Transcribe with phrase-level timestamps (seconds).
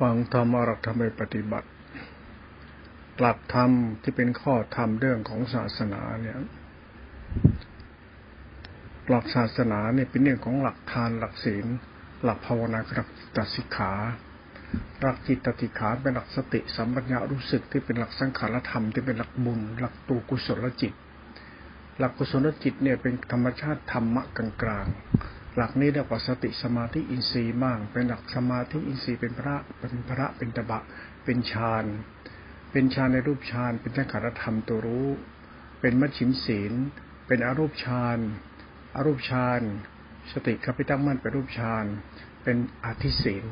[0.00, 1.68] ฟังธรรมอรักธรรมไปปฏิบัติ
[3.20, 3.70] หลักธรรม
[4.02, 6.38] ที่เป็นข้อธรรมเรื่องของศาสนาเนี่ย
[9.08, 11.66] หลักศาสนาเนี่ยเป็นเรื่องของหลักทานหลักศีล
[12.24, 13.92] หลักภาวนาหลักตัสิกขา
[15.00, 20.92] หลักจิตตติขาเป็นหลักสติสัมปัญญะรู้สึกที่เป็นหลักสังขารธรรมที่เป็นหลักบุญ หลักตัวกุศลจิต
[21.98, 24.22] หลักกุศลจิตเนี่ยเป็นธรรมชาติธรรมะ
[24.62, 24.86] กลาง
[25.56, 30.80] หลักนี้เรียกว่าสติสมาธิอินทรีย์บ้าง เป็นหลักสมาธิอินทรีย์เป็นพระเป็นพระเป็นตบะ
[31.24, 31.84] เป็นฌาน
[32.72, 35.08] เป็นฌานในรูปฌานเป็นสังขารธรรมตัวรู้
[35.80, 36.72] เป็นมัชชิมศีล
[37.26, 38.18] เป็นอรูปฌาน
[38.96, 39.60] อรูปฌาน
[40.32, 41.84] สติขับไปตั้งมั่นเป็นรูปฌาน
[42.44, 43.44] เป็นอธิศีล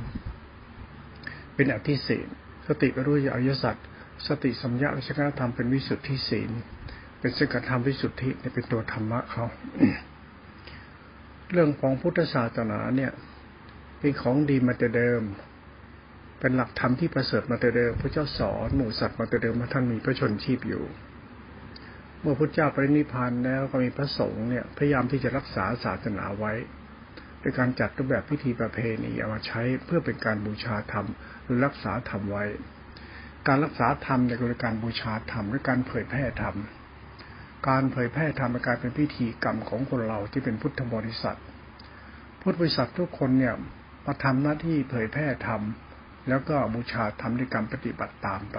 [1.54, 2.28] เป็นอธิศีล
[2.66, 3.76] สติไปรู้อริยสัจ
[4.28, 6.50] สติสัมยาวิชกธรรมเป็นวิสุทธิศีล
[7.20, 9.44] เป็นสังฆธรรมวิสุทธิเป็นตัวธรรมะเขา
[11.54, 13.12] เรื่องของพุทธศาสนาเนี่ย
[13.98, 15.22] เป็นของดีมาแต่เดิม
[16.40, 20.84] เป็นหลักธรรมที่ประเสริฐมาแต่เดิมพระเจ้าสอนหมู่สัตว์มาแต่เดิมมาท่านมีพระชนชีพอยู่
[22.20, 26.52] เมื่อพระเจ้าปรินิพานแล้วก็มีพระสงฆ์เนี่ยพยายามที่จะรักษาศาสนาไว้
[27.40, 31.06] โดยการจัดรูปแบบพิธีประเพณีเอามาใช้เพื่อเป็นการบูชาธรรม
[31.44, 32.44] หรือรักษาธรรมไว้
[33.46, 34.32] การรักษาธรรมใน
[34.64, 36.56] การบูชาธรรมและการเผยแพร่ธรรม
[37.68, 41.38] การเผยแพร่ธรรมกายเป็นพิธีกรรมของคนเราที่เป็นพุทธบริษัท
[42.40, 43.54] พุทธบริษัททุกคนเนี่ย
[44.06, 45.60] มาทำหน้าที่เผยแพร่ธรรม
[46.28, 48.58] แล้วก็บูชาธรรมด้วยการปฏิบัติตามไป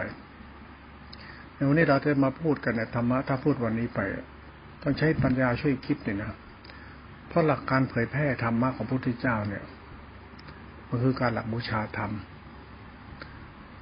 [1.54, 4.00] ในวันนี้เราจะมาพูดกันในธรรมะถ้าพูดวันนี้ไป
[4.84, 6.32] ต้องใช้ปัญญาช่วยคิดเนี่ยนะ
[7.28, 9.64] เพราะหลักการเผยแพร่ธรรมะของพระพุทธเจ้าเนี่ย
[10.90, 12.12] มันคือการหลักบูชาธรรม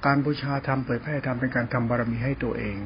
[0.06, 2.76] การบูชาธรรมเผยแพร่ธรรมเป็นการทำบารมีให้ตัวเอง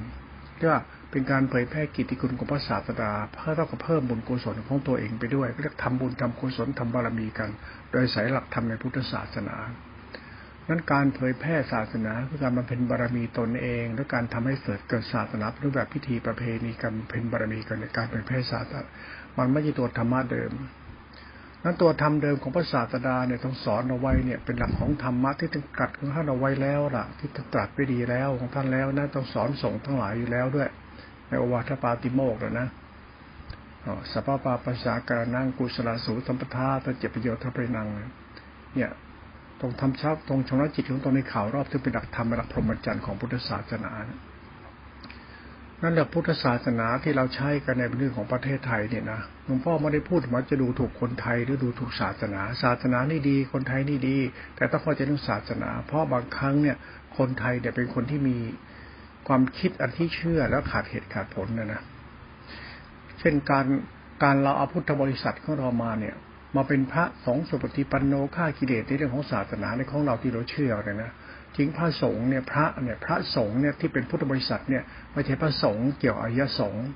[0.56, 7.50] เรียกว่า เป็นการเผยแพร่กิตติคุณของพระศาสดาเพื่อเท่ากับเพิ่มบุญกุศลของตัวเองไปด้วยเรียกทำบุญทำกุศลทำบารมีกัน
[7.92, 9.56] โดยสายหลักธรรมในพุทธศาสนา
[10.68, 18.82] นั้นการเผยแพร่ศาสนาคือการมาเป็นบารมีตนเอง และการทำให้เกิดเกิดศาสนารูปแบบพิธีประเพณีการเป็นบารมีกันในการเผยแพร่ศาสนา
[19.38, 20.52] มันไม่ใช่ตัวธรรมะเดิม
[21.64, 30.68] นั้นตัวธรรมเดิมของพระศาสดาเนี่ยต้องสอนเอาไว้เนี่ยเป็นหลักของธรรมะที่ต้องตรัสของท่านเอาไว้แล้วล่ะ ที่ตรัสไปดีแล้วของท่านแล้วนะต้องสอนส่งทั้งหลายอยู่แล้วด้วย
[31.28, 32.68] ในโอวาทปาติโมกแล้วนะ
[34.12, 37.86] สัพพะปาปัสสาการนั่งกุศลสูสัมปทาตะเจประโยชน์ทัพไปนัง
[38.74, 38.90] เนี่ย
[39.60, 43.92] ตรงทำชับตรงชำระจิตของตรงในข่าวรอบที่เป็นหลักธรรมหลักพรหมจรรย์ของพุทธศาสนา
[45.82, 54.18] นั่นแหละพุทธศาสนาที่เราใช้กันในเรื่องของประเทศไทยเนี่ยนะหลวงพ่อไม่ได้พูดว่าจะดูถูกคนไทยหรือดูถูกศาสนา ศาสนานี่ดี คนไทยนี่ดี
[54.56, 56.76] แต่ต้องเข้าใจเรื่องศาสนา เพราะบางครั้งเนี่ย
[57.18, 58.36] คนไทยเนี่ยเป็นคนที่มี
[59.28, 61.80] ความคิดอันที่เชื่อแล้วขาดเหตุขาดผลนะนะ
[63.18, 63.66] เช่นการ
[64.22, 66.14] การเราเอาพุทธบริษัทของเรามาเนี่ย
[66.56, 71.10] มาเป็นพระสงฆ์สุปฏิปันโนฆ่ากิเลสในเรื่องของศาสนาในของเราที่เราเชื่อเลยนะ
[71.56, 76.86] ทิ้งพระสงฆ์เนี่ยพระเนี่ยพระสงฆ์เนี่ยที่เป็นพุทธบริษัทเนี่ยไม่ใช่พระสงฆ์เกี่ยวอริยสงฆ์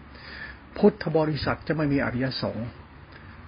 [0.78, 2.66] พุทธบริษัทจะไม่มีอริยสงฆ์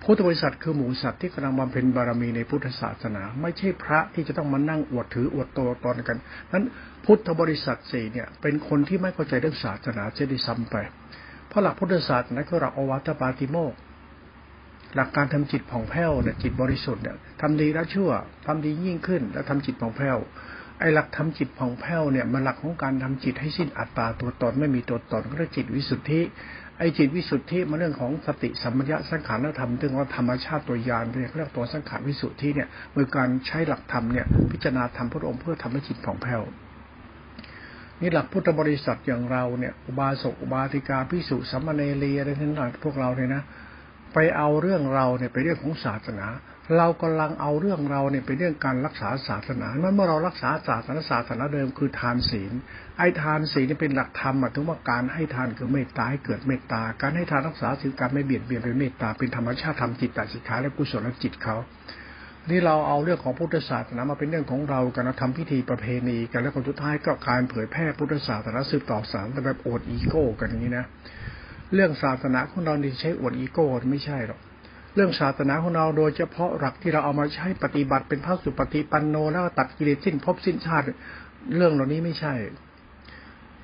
[0.06, 6.18] พุทธบริษัทคือหมูสัตว์ที่กำลังบำเพ็ญบารมีในพุทธศาสนา ไม่ใช่พระที่จะต้องมานั่งอวดถืออวดโตตอนกัน
[6.52, 6.64] นั้น
[7.04, 10.76] พุทธบริษัทสี่เนี่ยเป็นคนที่ไม่เข้าใจเรื่องศาสนาจะได้ซ้ำไป
[11.48, 13.72] เพราะหลักพุทธศาสนาคือหลักอวัตปาติโมก
[14.94, 18.10] หลักการทำจิตผ่องแผ้วเนี่ยจิตบริสุทธิ์เนี่ยทำดีแล้วชั่ว
[18.46, 20.18] ทำดียิ่งขึ้น แล้วทำจิตผ่องแผ้ว
[20.80, 26.20] ไอ้หลักทำจิตผ่องแผ้วเนี่ยมันหลักของการทำจิตให้สิ้นอัตตาตัวตนไม่มีตัวตนก็เรียกจิตวิสุทธิ
[26.78, 36.42] ไอ้จิตวิสุทธิมาเรื่องของสติสัมปชัญญะสังขารธรรมเรื่องว่าธรรมชาติตัวยานเรียกเรียกตัวสังขารวิสุทธิเนี่ยโดยการใช้หลักธรรมเนี่ยพิจารณาธรรมพระองค์เพื่อทำให้จิตผ่องแผ้ว
[38.00, 43.42] นี่หลักพุทธบริษัทอย่างเราเนี่ยอุบาสกอุบาสิกาพิสุสัมมาเนรีอะไรทั้งหลายพวกเราเนี่ยนะ
[44.14, 46.26] ไปเอาเรื่องเราเนี่ยไปเรื่องของศาสนา
[46.78, 52.52] เรากำลังเอาเรื่องเราเนี่ยเป็นเรื่องการรักษาศาสนาเมื่อเรารักษาศาสนาศาสนาเดิมคือทานศีล
[52.98, 61.56] ไอ้ทานศีลนี่เป็นหลักธรรมหมายถึงว่าการให้ทานคือเมตตาให้เกิดเมตตา การให้ทานรักษาศีลการไม่เบียดเบียนเป็นเมตตาเป็นธรรมชาติธรรมจิตตสิกขาและกุศลจิตเขา
[62.50, 70.86] นี่เราเอาเรื่องของพุทธศาสนามาเป็นเรื่องของเราการทำพิธีประเพณีกันแล้วคนสุดท้ายก็การเผยแพร่พุทธศาสนาสืบต่อสารแต่แบบอดอีโก้ กันอย่างนี้นะ
[71.74, 74.40] เรื่องศาสนาของเรานี่ใช้อวดอีโก้ไม่ใช่หรอก
[74.94, 80.84] เรื่องศาสนาของเราโดยเฉพาะหลักที่เราเอามาใช้ปฏิบัติเป็นพระสุปฏิปันโนแล้วตัดกิเลสสิ้นภพสิ้นชาติ
[81.56, 82.34] เรื่องเหล่านี้ไม่ใช่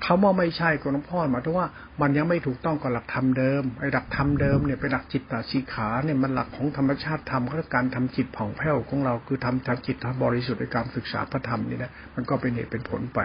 [0.07, 1.69] คาว่าไม่ใช่ก็หลวงพ่อหมายถึงว่า
[2.01, 13.19] มันยังไม่ถูกต้องกับหลักธรรมเดิมไอ้หลักธรรมเดิมเนี่ยเป็นหลักจิตตาชีขาเนี่ยมันหลักของธรรมชาติธรรมคือการทำจิตผ่องแผ้วของเราคือทำทำจิตทำบริสุทธิ์ในการศึกษาพระธรรมนี่นะมันก็เป็นเหตุเป็นผลไป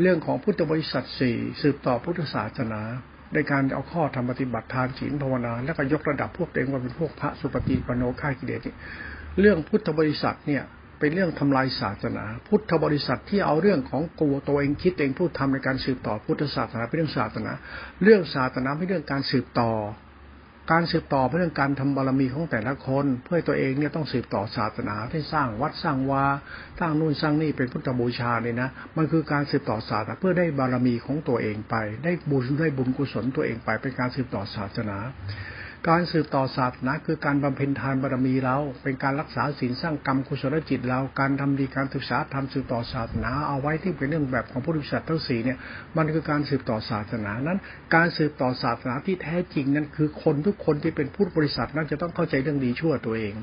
[0.00, 2.82] เรื่องของพุทธบริษัทสี่สืบต่อพุทธศาสนา
[3.34, 8.60] ในการเอาข้อธรรมปฏิบัติทานศีลภาวนา แล้วก็ยกระดับพวกเองว่าเป็นพวกพระสุปฏิปโนฆ่ากิเลส
[9.40, 10.62] เรื่องพุทธบริษัทเนี่ย
[10.98, 17.52] เป็นเรื่องทำลายศาสนา พุทธบริษัทที่เอาเรื่องของกูตัวเองคิดเองพูดทำในการสืบต่อพุทธศาสนาเป็นเรื่องศาสนา
[18.02, 19.70] เรื่องศาสนาเป็นเรื่องการสืบต่อ
[20.72, 26.24] การสืบต่อเป็นเรื่องการทำบารมีของแต่ละคน เพื่อตัวเองเนี่ยต้องสืบต่อศาสนาที่สร้างวัดสร้างวา
[26.78, 31.74] สร้างนู่นสร้างนี่เป็นพุทธบูชาเลยนะ มันคือการสืบต่อศาสนาเพื่อได้บารมีของตัวเองไป
[32.04, 34.98] ได้บุญได้บุญกุศลตัวเองไปเป็นการสืบต่อศาสนา
[35.90, 45.58] การสืบต่อศาสนาคือการบำเพ็ญทานบารมีเรา เป็นการรักษาศีลสร้างกรรมกุศลจิตเรา การทำดีการศึกษาทำสืบต่อศาสนา เอาไว้ที่เป็นเรื่องแบบของพุทธศาสนาทั้งสี่เนี่ย
[45.96, 47.58] มันคือการสืบต่อศาสนานั้น
[47.94, 53.34] การสืบต่อศาสนาที่แท้จริงนั้นคือคนทุกคนที่เป็นผู้บริษัทนั้นจะต้องเข้าใจเรื่องดีชั่วตัวเอง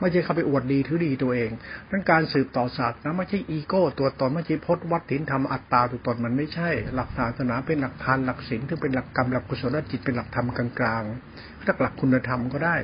[0.00, 1.50] ไม่ใช่เข้าไปอวดดีถือดีตัวเอง
[1.90, 12.76] นั้นการสืบต่อศาสนาไม่ใช่อีโก้ ตัวตนไม่ใช่พจน์วัดถินธรรมอัตตาตัวตนมันไม่ใช่ หลักศาสนาเป็นหลักทานหลักศีลที่เป็นหลักกรรมหลักกุศลจิตเป็นหลักธรรมกลางๆหลักหลักคุณธรรมก็ได้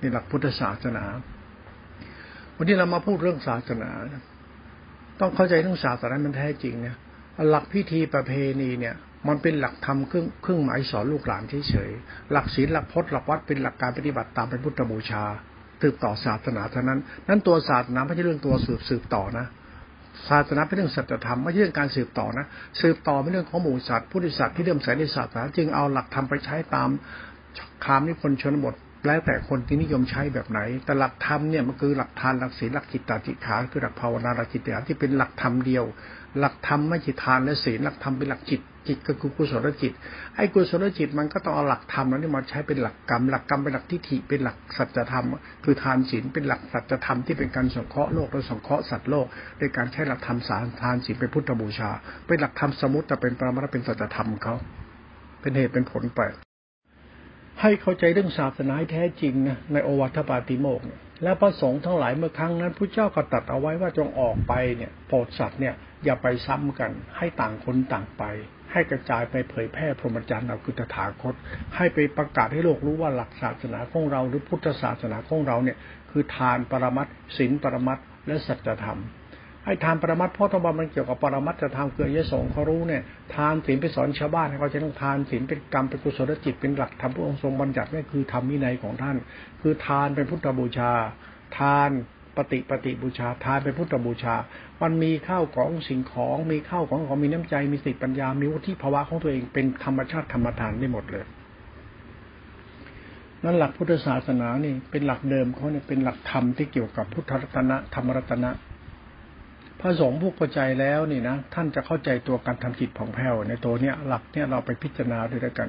[0.00, 1.04] ในหลักพุทธศาสนา
[2.56, 3.90] วันนี้เรามาพูดเรื่องศาสนา
[5.20, 6.96] ต้องเข้าใจเรื่องศาสนามันแท้จริงเนี่ย
[7.50, 8.94] หลักพิธีประเพณีเนี่ย
[9.28, 15.24] มันเป็นหลักธรรมเครื่องเครื่องหมายสอนลูกหลานเฉยๆหลักศีลหลักพจน์หลักวัดเป็นหลักการปฏิบัติตามเป็นพุทธบูชา
[15.80, 19.46] สืบต่อศาสนาเท่านั้น นั้นตัวศาสนาไม่ใช่เรื่องตัวสืบสืบต่อนะ
[20.28, 22.46] ศาสนาเป็นเรื่องสัจธรรมไม่ใช่เรื่องการสืบต่อนะ
[22.80, 26.88] สืบต่อเป็นเรื่องของหมู่สัตว์ผู้ดิสัตว์ที่เริ่มใส่ในศาสนาจึงเอาหลักธรรมไปใช้ตาม
[27.84, 28.74] คามนิพนธ์ชนบท
[29.06, 35.84] แล้วแต่คนที่นิยมใช้แบบไหน แต่หลักธรรมเนี่ยมันคือหลักทานหลักศีลหลักจิตตาจิตขาคือหลักภาวนาหลักจิตตที่เป็นหลักธรรมเดียว
[36.38, 39.92] หลักธรรมไม่ใช่ทานและศีลหลักธรรมเป็นหลักจิต จิตก็คือกุศลจิต
[40.36, 45.26] ไอ้กุศลจิตมันก็ต้องเอาหลักธรรมนั้นมาใช้เป็นหลักกรรม หลักกรรมเป็นหลักทิฏฐิเป็นหลักสัจธรรม
[45.64, 49.26] คือทานศีลเป็นหลักสัจธรรมที่เป็นการสงเคราะห์โลกและสงเคราะห์สัตว์โลก
[49.58, 51.90] ในการใช้หลักธรรมสารทานศีลเป็นพุทธบูชา
[52.26, 54.54] เป็นหลักธรรมสมุติแต่เป็นปรมัตเป็นสัจธรรมเขา
[55.40, 56.20] เป็นเหตุเป็นผลไป
[57.60, 65.74] ให้เข้าใจเรื่องศาสนาแท้จริงนะในโอวัตปาติโมกเนี่ยและพระสงฆ์ทั้งหลายเมื่อครั้งนั้นพระเจ้าก็ตัดเอาไว้ว่าจงออกไปเนี่ยโปรดสัตว์เนี่ย
[66.04, 68.24] อย่าไปซ้ำกันให้ต่างคนต่างไป
[68.76, 71.34] ให้กระจายไปเผยแพร่พรหมจรรย์เราคือตถาคต
[71.76, 75.76] ให้ไปประกาศให้โลกรู้ว่าหลักศาสนาของเรา หรือพุทธศาสนาของเราเนี่ย
[76.10, 77.06] คือทานปรมัต
[77.36, 79.00] ศีลปรมัตและสัจธรรม
[79.64, 83.02] ให้ทานปรมัตเพราะธรรมมันเกี่ยวกับปรมัตจะทำเกิดยศงเขารู้เนี่ย
[83.34, 89.16] ทานศีลไปสอนชาวบ้านให้เขาจะต้องทานศีลเป็นกรรมเป็นกุศลจิตเป็นหลักธรรมพระองค์ทรงบัญญัตินี่คือธรรมวินัยของท่าน
[89.62, 90.92] คือทานเป็นพุทธบูชา
[91.58, 91.90] ทาน
[92.36, 94.34] ปฏิปฏิบูชาทานเป็นพุทธบูชา
[94.82, 101.24] มันมีข้าวของสิ่งของมีข้าวของของมีน้ำใจมีสติปัญญา มีวุฒิภาวะของตัวเองเป็นธรรมชาติธรรมทานได้หมดเลย
[103.44, 108.50] นั่นหลักพุทธศาสนานี่เป็นหลักเดิมเขาเนี่ยเป็นหลักธรรมที่เกี่ยวกับพุทธรัตนะธรรมรัตนะ
[109.80, 115.68] พระสงฆ์ผู้เข้าใจแล้วนี่นะท่านจะเข้าใจตัวการทำจิตผ่องแผ้วในตัวเนี้ยหลักเนี่ยเราไปพิจารณาด้วยกัน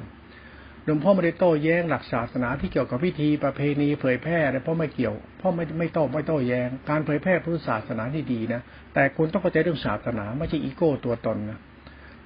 [0.88, 8.62] หลวงพ่อไม่ได้โต้แย้งหลักศาสนาที่เกี่ยวกับพิธีประเพณีเผยแพร่อะไรเพราะไม่เกี่ยวเพราะไม่ไม่โต้ไม่โต้แย้ง การเผยแพร่พุทธศาสนาที่ดีนะ
[8.94, 11.60] แต่คุณต้องเข้าใจเรื่องศาสนาไม่ใช่อีโก้ตัวตนนะ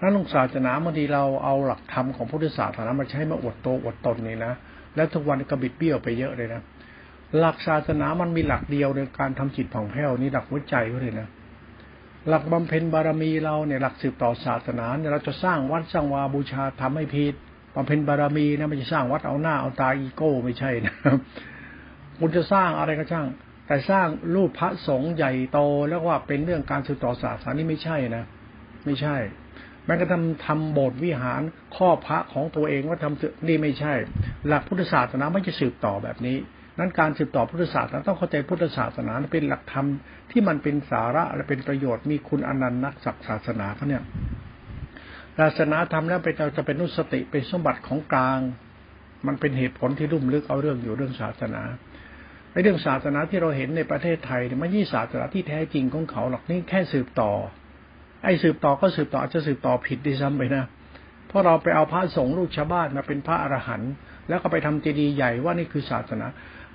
[0.01, 4.53] นั้นลงศาสนาบางทีเราเอาหลักธรรมของพุทธศาสนามาใช้มาอวดโตอวดตนนี่นะ
[4.95, 6.61] แล้วทุกวันก็บิดเบี้ยวไปเยอะเลยนะ
[7.39, 11.27] หลักศาสนามันมีหลักเดียวในการทำจิตผ่องแผ้วนี่หลักหัวใจเขาเลยนะ
[12.27, 17.35] หลักบำเพ็ญบารมีเราเนี่ยหลักสืบต่อศาสนาเนี่ยเราจะสร้างวัดสร้างวาบูชาทำให้ผิด
[17.75, 20.94] บำเพ็ญบารมีนะไม่ใช่สร้างวัดเอาหน้าเอาตาอีโก้ไม่ใช่นะ
[22.19, 23.27] คุณจะสร้างอะไรก็ช่าง
[23.68, 28.24] แต่สร้างรูปพระสงฆ์ใหญ่โตแล้วว่าเป็นเรื่องการสืบต่อศาสนานี่ไม่ใช่นะ
[28.86, 29.15] ไม่ใช่
[29.86, 31.41] แม้กระทั่งทำโบสถ์วิหาร
[31.75, 33.93] ข้อพระของตัวเองว่าทำนี่ไม่ใช่
[34.48, 36.38] หลักพุทธศาสนาไม่จะสืบต่อแบบนี้
[36.79, 39.88] นั้นการสืบต่อพุทธศาสนาต้องเข้าใจพุทธศาสนาเป็นหลักธรรม
[40.31, 44.03] ที่มันเป็นสาระและเป็นประโยชน์มีคุณอนันต์นักศักศาสนาเขาเนี่ย
[45.39, 48.39] ศาสนาธรรมแล้วเป็นจะเป็นนุสติเป็นสมบัติของกลาง
[49.27, 51.61] มันเป็นเหตุผลที่ลุ่มลึกเอาเรื่องอยู่เรื่องศาสนา
[52.51, 57.31] ในเรื่องศาสนาที่เราเห็นในประเทศไทยเนี่ยไม่ใช่ศาสนาที่แท้จริงของเขาหรอกนี่แค่สืบต่อ
[58.23, 60.63] ไอ้สืบต่อก็สืบต่ออาจจะสืบต่อผิดดิซ้ำไปนะ
[61.27, 63.91] เพราะเราไปเอาพระสงฆ์ลูกชาวบ้านมาเป็นพระอรหันต์
[64.29, 66.25] แล้วก็ไปทำเจดีย์ใหญ่ว่านี่คือศาสนา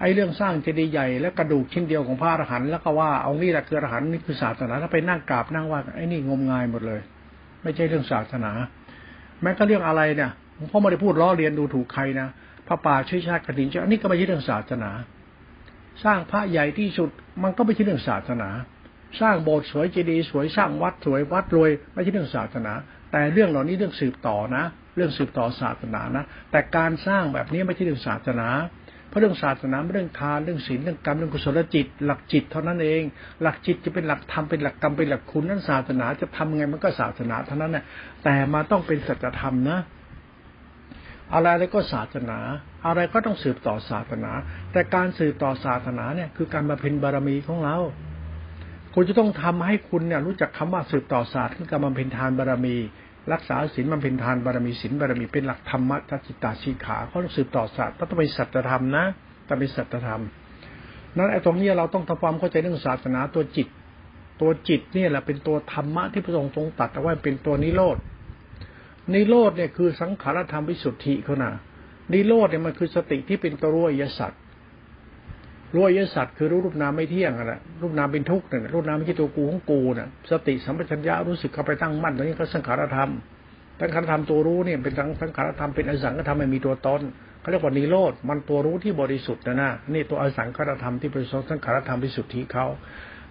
[0.00, 7.00] ไอ้เรื่องสร้างเจดีย์ใหญ่และกระดูกชิ้นเดียวของพระอรหันต์แล้วก็ว่าเอานี่แหละคืออรหันต์นี่คือศาสนาถ้าไปนั่งกราบนั่งว่าไอ้นี่งมงายหมดเลย
[7.66, 8.52] ไม่ใช่เรื่องศาสนา
[9.42, 10.30] แม้ก็เรื่องอะไรเนี่ย
[10.70, 12.28] พ่อไม่ได้พูดล้อเลียนดูถูกใครนะ
[12.66, 14.90] พระป่าช่วยชาติกระดิ่งอันนี้ก็ไม่ใช่เรื่องศาสนา
[16.04, 17.08] สร้างพระใหญ่ที่สุด
[17.42, 18.50] มันก็ไม่ใช่เรื่องศาสนา
[19.20, 22.73] สร้างโบสถ์สวยเจดีย์สวยสร้างวัดสวยวัดรวยไม่ใช่เรื่องศาสนา
[23.12, 24.64] แต่เรื่องเหล่านี้เรื่องสืบต่อนะ
[24.96, 28.49] เรื่องสืบต่อศาสนานะ แต่การสร้างแบบนี้ไม่ใช่เรื่องศาสนา
[29.08, 33.02] เพราะเรื่องศาสนาเรื่องทานเรื่องศีลเรื่องกรรมเรื่องกุศลจิต หลักจิตเท่านั้นเอง
[33.42, 37.84] หลักจิตจะเป็นหลักธรรมเป็นหลักกรรมเป็นหลักคุณนั้นศาสนาจะทำไงมันก็ศาสนาเท่านั้นแหละ
[38.25, 39.78] แต่มาต้องเป็นสัจธรรมนะ
[41.32, 42.38] อะไรอะไรก็ศาสนา
[42.86, 44.32] อะไรก็ต้องสืบต่อศาสนา
[44.72, 47.76] แต่การสืบต่อศาสนาเนี่ยคือการมาเพ็ญบารมีของเรา
[48.94, 52.76] คุณจะต้องทำให้คุณเนี่ยรู้จักคำว่าสืบต่อศาสตร์คือการบำเพ็ญทานบารมี
[53.33, 59.04] รักษาศีลบำเพ็ญทานบารมีศีลบารมีเป็นหลักธรรมะจิตตาชีขาเขาสืบต่อศาสตร์ต้องเป็นสัจธรรมนะ
[59.49, 60.23] ต้องเป็นสัจธรรม
[61.16, 63.68] นั้นไอ้ตรงนี้เราต้องทำความเข้าใจเรื่องศาสนาตัวจิต
[64.40, 67.97] ตัวจิตเนี่ยแหละเป็นตัวธรรมะที่พระองค์ทรงตัดเอาไว้เป็นตัวนิโรธ
[69.14, 71.50] นิโรธเนี่ยคือสังขารธรรมวิสุทธิเขานะ
[72.12, 74.33] นิโรธเนี่ยมันคือสติที่เป็นตัวรู้อริยสัจ
[75.75, 83.11] รู้อริยสัจคือรู้รูปนามไม่เที่ยงอะรูปนามเป็นทุกข์นี่ยรูปนามไม่ใช่ตัวกูของกูนะสติสัมปชัญญะรู้สึกเข้าไปตั้งมั่นตรงนี้ก็สังขารธรรม
[83.80, 87.00] สังขารธรรมตัวรู้เนี่ยเป็นทั้งสังขารธรรมเป็นอสังขารธรรมไม่มีตัวตน
[87.40, 92.66] เขาเรียกว่านิโรธมันตัวรู้ที่บริสุทธิ์นะนะนี่ตัวอสังขารธรรมที่เป็นสังขารธรรมวิสุทธิ์เขา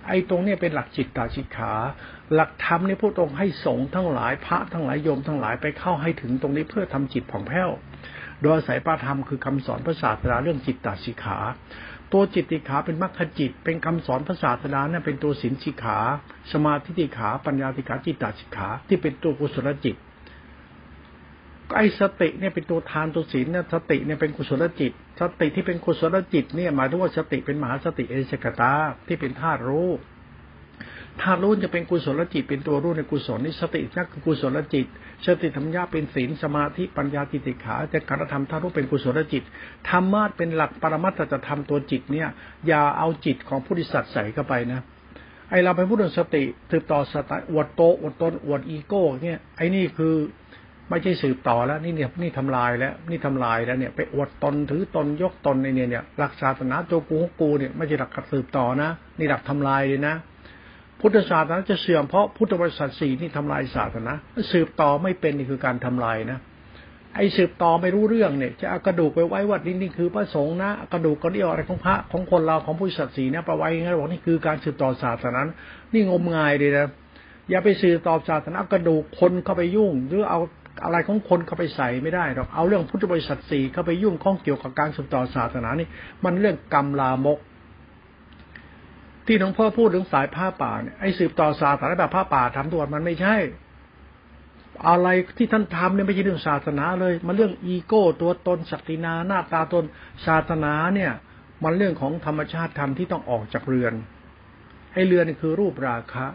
[0.07, 1.73] ไอ้ตรงนี้เป็นหลักจิตตาชิขา
[2.33, 7.69] หลักธรรมนี่พูดตรงให้สงฆ์ทั้งหลายพระทั้งหลายโยมทั้งหลายไปเข้าให้ถึงตรงนี้เพื่อทำจิตผ่องแผ้ว
[8.41, 11.37] โดยอาศัยปาธรรมคือคำสอนพระศาสดาเรื่องจิตตาชิขา
[12.13, 15.99] ตัวจิตติขาเป็นมรรคจิต เป็นคำสอนพระศาสนาเนี่ยเป็นตัวศีลสิขา
[16.51, 19.95] สมาธิติขา ปัญญาติขาจิตตาสิขา ที่เป็นตัวกุศลจิต
[21.75, 28.73] ไอ้สติเนี่ยเป็นตัวทานตัวศีลเนี่ยสติเนี่ยเป็นกุศลจิต สติที่เป็นกุศลจิตเนี่ยหมายถึงว่าสติเป็นมหาสติเอเชกตา
[29.07, 29.89] ที่เป็นธาตุรู้
[31.21, 34.85] ธาตุรู้จะเป็นกุศลจิตเป็นตัวรู้ในกุศลนี่สตินั่คือกุศลจิต
[35.25, 39.43] สติธรรมญาเป็นศีลสมาธิปัญญาจิติขาจะการธรรมธาตุรู้เป็นกุศลจิต
[39.89, 42.27] ธรรมะเป็นหลักปรมัตถจะทำตัวจิตเนี่ย
[42.67, 44.81] อย่าเอาจิตของผู้ดิสัตใส่เข้าไปนะ
[45.49, 50.15] ไอเราไปพูดถึงสติสืบต่อสติอวดโตอวดตนอวดอีโก้เนี่ยไอนี่คือ
[50.89, 60.15] ไม่ใช่สืบต่อแล้วนี่เนี่ยนี่ทำลายแล้ว นี่ทำลายแล้วเนี่ย ไปอวดตนถือตนยกตนในเนี่ยเนี่ยหลักศาสนาโจกูของกูเนี่ยไม่ใช่หลักสืบต่อนะ นี่หลักทำลายเลยนะ
[61.07, 64.13] พุทธศาสนาจะเสื่อมเพราะพุทธบริษัทสี่นี่ทำลายศาสนา
[64.51, 66.39] สืบต่อไม่เป็นนี่คือการทำลายนะ
[67.15, 75.39] ไอ้สืบต่อไม่รู้เรื่องเนี่ย จะเอากระดูกไปไว้วัดนี่นี่คือพระสงฆ์นะกระดูกก็เรียกอะไรของพระของคนเราของผู้ศักดิ์ศรีนะไปไว้งั้นบอกนี่คือการสืบต่อศาสนา
[75.93, 76.87] นี่งมงายเลยนะ
[77.49, 80.39] อย่าไปสืบต่อศาสนากระดูกคนเข้าไปยุ่ง หรือเอา
[80.83, 85.87] อะไรของคนเข้าไปใส่ไม่ได้หรอกเอาเรื่องพุทธบริษัทสี่เข้าไปยุ่งข้องเกี่ยวกับการสืบต่อศาสนานี่
[86.23, 87.39] มันเรื่องกรรมลามก
[89.25, 93.35] ที่หลวงพ่อพูดถึงสายผ้าป่าเนี่ยไอ้สืบต่อศาสนาแบบผ้าป่าทำตัวมันไม่ใช่
[94.87, 99.85] อะไรที่ท่านทำเนี่ยไม่ใช่เรื่องศาสนาเลย มันเรื่องอีโก้ตัวตนศักดินาหน้าตาตน
[100.25, 101.11] ศาสนาเนี่ย
[101.63, 103.93] มันเรื่องของธรรมชาติธรรมที่ต้องออกจากเรือน
[104.93, 106.25] ไอ้เรือนคือรูปราคะ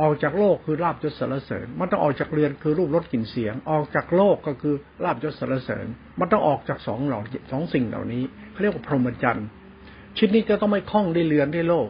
[0.00, 5.86] ออกจากโลกคือลาบยศสรรเสริญ มันต้องออกจากเรือนคือรูปรสกลิ่นเสียง ออกจากโลกก็คือลาบยศสรรเสริญ
[6.20, 7.20] มันต้องออกจากสองเหล่า
[7.52, 9.46] สองสิ่งเหล่านี้เขาเรียกว่าพรหมจรรย์
[10.18, 11.88] ชิ้นนี้จะต้องไม่คล้องได้เรือนได้โลก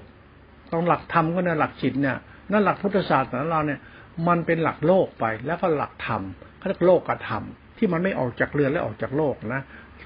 [0.72, 2.16] ต้องหลักธรรมก็ในหลักจิตเนี่ย
[2.50, 3.80] นั่นหลักพุทธศาสนาเราเนี่ย
[4.28, 6.22] มันเป็นหลักโลกไปแล้วก็หลักธรรม
[6.56, 7.42] เขาเรียกโลกกับธรรม
[7.78, 9.62] ที่มันไม่ออกจากเรือนและออกจากโลกนะ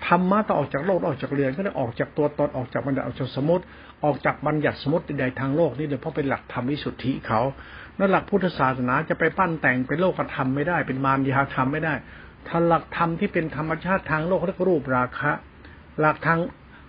[0.08, 3.64] ธรรมะต้องออกจากโลกออกจากเรือนก็ได้ออกจากตัวตนออกจากบัญญัติออกจากสมมติ
[4.04, 7.40] ออกจากบัญญัติสมมติใดทางโลกนี่เลยเพราะเป็นหลักธรรมวิสุทธิเขา
[7.96, 11.94] แล้วหลักพุทธศาสนาจะไปปั้นแต่งเป็นโลกธรรมไม่ได้ เป็นมารยาธรรมไม่ได้
[12.48, 15.30] ถ้าหลักธรรมที่เป็นธรรมชาติทางโลกเขาเรียกรูปราคะ
[16.00, 16.38] หลักทาง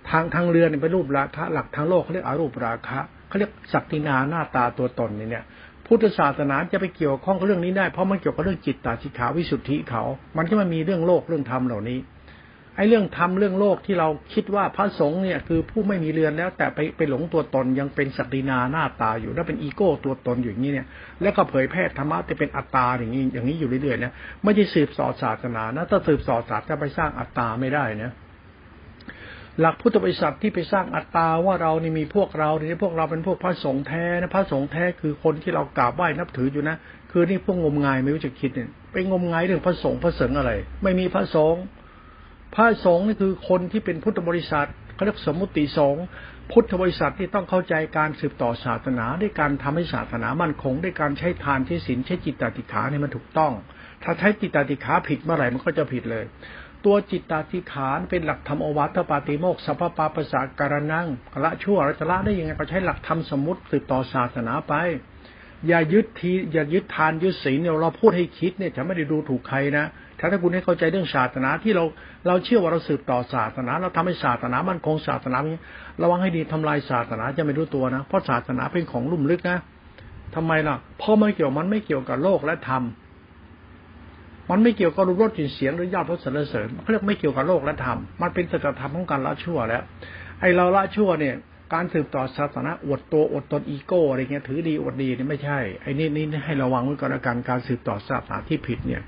[0.10, 3.00] ทางทางเรือนเป็นรูปราคะ หลักทางโลกเขาเรียกอรูปราคะ
[3.33, 5.43] เขาเรียกสักตินาหน้าตาตัวตนนี่เนี่ย
[5.85, 10.03] พุทธศาสนาจะไปเกี่ยวข้องกับเรื่องนี้ได้เพราะมันเกี่ยวกับเรื่องจิตตาสิขาวิสุทธิเขา
[10.37, 11.99] มันก็ไม่มีเรื่องโลกเรื่องธรรมเหล่านี้
[12.75, 20.87] ไอ้เรื่องทำเรื่องโลกที่เราคิดว่าพระสงฆ์เนี่ยคือผู้ไม่มีเรือนแล้ว แต่ไปไปหลงตัวตนยังเป็นสัตดินาหน้าตาอยู่แล้วเป็นอีโก้ตัวตนอยู่อย่างนี้เนี่ย
[21.21, 24.13] แล้วก็เผยแพร่ธรรมะที่เป็นอัตตาอย่างนี้อย่างนี้อยู่เรื่อยๆนะ
[24.43, 28.11] ไม่ใช่สืบสอดศาสนานะถ้าสืบสอดศาสนาจะไปสร้างอัตตาไม่ได้นะ
[29.60, 36.75] หลักพุทธบริษัทที่ไปสร้างอัตตาว่าเรานี่มีพวกเรานี่พวกเราเป็นพวกพระสงฆ์แท้นะพระสงฆ์แท้คือคนที่เรากราบไหว้นับถืออยู่นะ
[37.12, 40.51] คือนี่พวกงมงายไม่รู้จะคิดเนี่ยไปงมงายเรื่องพระสงฆ์พระเสงอะไร
[40.83, 41.63] ไม่มีพระสงฆ์
[42.55, 46.03] พระสงฆ์นี่คือคนที่เป็นพุทธบริษัทเขาเรียกสมมุติสงฆ์
[46.51, 53.53] พุทธบริษัทที่ต้องเข้าใจการสืบต่อศาสนาด้วยการทำให้ศาสนามั่นคงด้วยการใช้ทานใช้ศีลใช้จิตตติขาเนี่ยมันถูกต้อง
[54.03, 56.25] ถ้าใช้จิตตติขาผิดเมื่อไหร่มันก็จะผิดเลย
[56.85, 61.07] ตัวจิตตติขานเป็นหลักธรรมอวัตปาติโมกสัพพปาปะสาการนัง
[61.43, 64.73] ละชั่วละละได้ยังไงก็ใช้หลักธรรมสมมติสืบต่อศาสนาไป
[65.67, 69.85] อย่ายึดทีอย่ายึดทานยึดศีลเนี่ยเราพูดให้คิดเนี่ยจะไม่ได้ดูถูกใครนะ
[70.19, 71.83] ถ้าถ้าคุณให้เข้าใจเรื่องศาสนาที่เรา
[72.27, 75.61] เราเชื่อว่าเราสืบต่อศาสนา เราทำให้ศาสนามันคงศาสนานี้
[76.01, 79.57] ระวังให้ดีทำลายศาสนาจะไม่รู้ตัวนะเพราะศาสนาเป็นของลุ่มลึกนะ
[80.35, 82.83] ทำไมล่ะเพราะมันเกี่ยวมันไม่เกี่ยวกับโลกและธรรม
[84.50, 89.83] มันไม่เกี่ยวกับรูปรสกลิ่นเสียงหรือยอดรสสรรเสริญเขาเรียกไม่เกี่ยวกับโลกและธรรมมันเป็นสัจธรรมของการละชั่วแล้ว
[90.39, 91.35] ไอเราละชั่วเนี่ย
[91.73, 99.01] การสืบต่อศาสนาอวดตัวอวดตนอีโก้อะไรเงี้ยถือดีอวดดีนี่ไม่ใช่ไอ้นี่นี่ให้ระวังไว้ก่อนการการสืบต่อศาสนาที่ผิดเนี่ย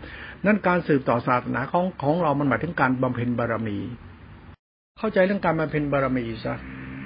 [0.46, 3.78] นั่นการสืบต่อศาสนาของของเรามันหมายถึงการบำเพ็ญบารมี
[5.00, 6.56] เข้าใจเรื่องการบำเพ็ญบารมีซะ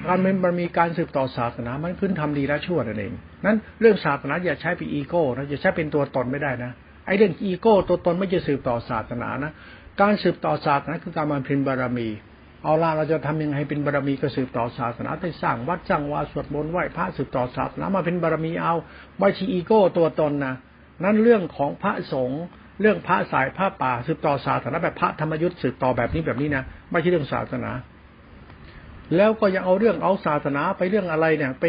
[0.08, 3.14] การเป็นบารมีการสืบต่อศาสนามันขึ้นทำดีและชั่วนั่นเอง
[3.46, 6.72] นั้นเรื่องศาสนาอย่าใช้เป็นอีโก้นะอย่าใช้เป็นตัวตนไม่ได้นะ
[7.10, 9.52] ไอ้เรื่องอีโก้ตัวตนไม่จะสืบต่อศาสนานะ
[10.02, 12.10] การสืบต่อศาสนาคือการบำเพ็ญบารมี
[12.64, 18.74] เอาล่ะเราจะทำยังไงเป็นบารมีก็สืบต่อศาสนาไปสร้างวัดสร้างวาสวดมนต์ไหว้พระสืบต่อศาสนามาเป็นบารมีเอา
[19.20, 20.54] ไม่ใช่อีโก้ตัวตนนะ
[21.04, 22.42] นั่นเรื่องของพระสงฆ์
[22.82, 27.72] เรื่องพระสายพระป่าสืบต่อศาสนาแบบพระธรรมยุทธ์สืบต่อแบบนี้แบบนี้นะไม่ใช่เรื่องศาสนา
[29.18, 31.66] แล้วก็ยังเอาเรื่องเอาศาสนาไปเรื่องอะไรเนี่ย ไป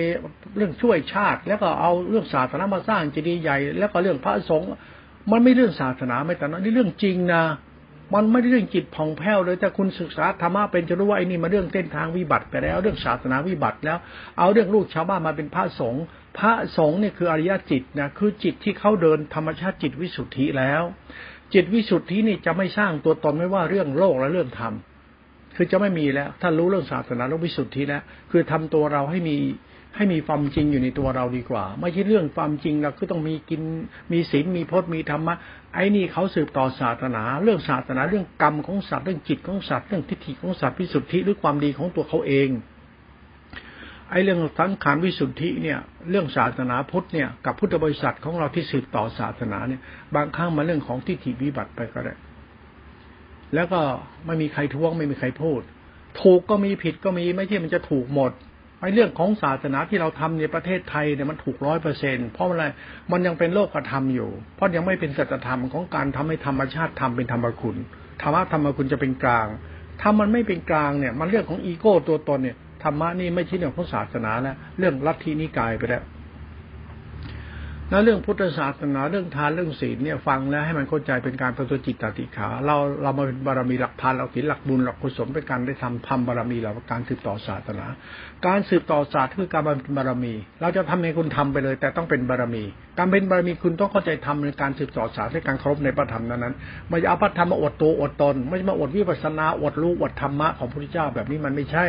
[0.56, 4.68] เรื่องช่วยชาติ แล้วก็เอาเรื่องศาสนามาสร้างเจดีย์ใหญ่ แล้วก็เรื่องพระสงฆ์
[5.30, 7.44] มันไม่เรื่องศาสนาไม่แต่นั้นนี่เรื่องจริงนะ
[8.14, 13.98] มันไม่ได้เรื่องจิตผ่องแผ้วเลยแต่คุณศึกษาธรรมะเป็นจะรู้ว่าไอ้นี่มาเรื่องเส้นทางวิบัติไปแล้ว เรื่องศาสนาวิบัติแล้ว
[14.38, 16.04] เอาเรื่องลูกชาวบ้านมาเป็นพระสงฆ์
[16.38, 20.82] พระสงฆ์เนี่ยคืออริยจิตนะคือจิตที่เขาเดินธรรมชาติจิตวิสุทธิแล้ว
[21.54, 24.72] จิตวิสุทธินี่จะไม่สร้างตัวตนไม่ว่าเรื่องโลกและเรื่องธรรม
[25.56, 29.36] คือจะไม่มีแล้ว ถ้ารู้เรื่องศาสนาแล้ววิสุทธิแล้วคือทำตัวเราให้มี
[29.96, 33.62] ให้มีความจริงอยู่ในตัวเราดีกว่า ไม่ใช่เรื่องความจริงเราก็ต้องมีกิน
[34.12, 35.34] มีศีลมีพจน์มีธรรมะ
[35.74, 42.48] ไอ้นี่เขาสืบต่อศาสนา เรื่องศาสนาเรื่องกรรมของสัตว์เรื่องจิตของสัตว์เรื่องทิฏฐิของสัตว์วิสุทธิหรือความดีของตัวเขาเอง
[44.10, 45.78] ไอ้เรื่องสังขารวิสุทธิเนี่ย
[46.10, 49.80] เรื่องศาสนาพุทธเนี่ยกับพุทธบริษัทของเราที่สืบต่อศาสนาเนี่ย
[50.14, 52.14] บางครั้งมาเรื่องของทิฏฐิวิบัติไปก็ได้
[53.54, 53.80] แล้วก็
[54.26, 55.60] ไม่มีใครท้วงไม่มีใครพูด
[56.20, 58.32] ถูกก็มีผิดก็มีไม่ใช่มันจะถูกหมด
[58.80, 62.64] ไอ้เรื่องของศาสนาที่เราทำในประเทศไทยเนี่ยมันถูกร้อยเปอร์เซ็นเพราะอะไร
[63.12, 67.76] มันยังเป็นโลกธรรมอยู่ เพราะยังไม่เป็นสัจธรรมของการทำให้ธรรมชาติทำเป็นธรรมคุณ
[68.22, 69.46] ธรรมะธรรมคุณจะเป็นกลาง
[70.00, 76.02] ถ้ามันไม่เป็นกลางเนี่ย มันเรื่องของอีโก้ตัวตนเนี่ยธรรมะนี่ไม่ใช่เรื่องของศาสนาแล้วเรื่องลัทธินิกายไปแล้ว
[77.90, 87.86] แล้วเรื่องพุทธศาสนาเรื่องทานเรื่องศีลเนี่ยฟังแล้วให้มันเข้าใจเป็นการประตูจิตตติขา เราเรามาเป็นบารมีหลักทานหลักศีลหลักบุญหลักกุศลเป็นการได้ทำทำบารมีเราการสืบต่อศาสนา
[88.46, 92.64] การสืบต่อศาสตร์คือการเป็นบารมี เราจะทำให้คุณทำไปเลย แต่ต้องเป็นบารมี
[92.98, 96.54] การเป็นบารมีคุณต้องเข้าใจทำในการสืบต่อศาสตร์ในการเคารพในพระธรรมนั้นนั้น
[96.88, 101.84] ไม่เอาพระธรรมมาอดตัวอดตน ไม่ใช่มาอดวิปัสสนาอดรู้อดธรรมะของพระพุทธเจ้าแบบนี้มันไม่ใช่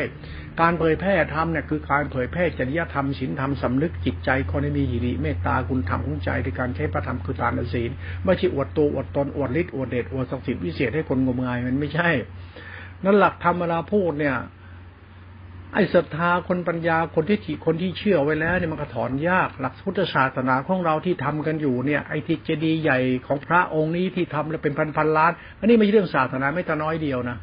[0.61, 7.91] การเผยแพร่ธรรมเนี่ยคือการเผยแพร่จริยธรรมศีลธรรมสำนึกจิตใจคนที่มีหิริเมตตาคุณธรรมของใจในการใช้พระธรรมคือทานศีล
[8.25, 12.09] ไม่ใช่อวดตัวอวดตนอวดฤทธิ์อวดเดชอวดศักดิ์สิทธิ์วิเศษให้คนงมงายมันไม่ใช่
[13.03, 14.37] นั่นหลักธรรมเวลาพูดเนี่ย
[15.73, 27.37] ไอ้ศรัทธาคนปัญญาคนที่ถีคนที่เชื่อไว้แล้วเนี่ยมันกระถอนยาก หลักพุทธศาสนาของเราที่ทำกันอยู่เนี่ยไอ้ที่เจดีย์ใหญ่ของพระองค์นี้ที่ทำแล้วเป็นพันพันล้านอันนี้ไม่ใช่เรื่องศาสนาไม่แต่น้อยเดียวนะ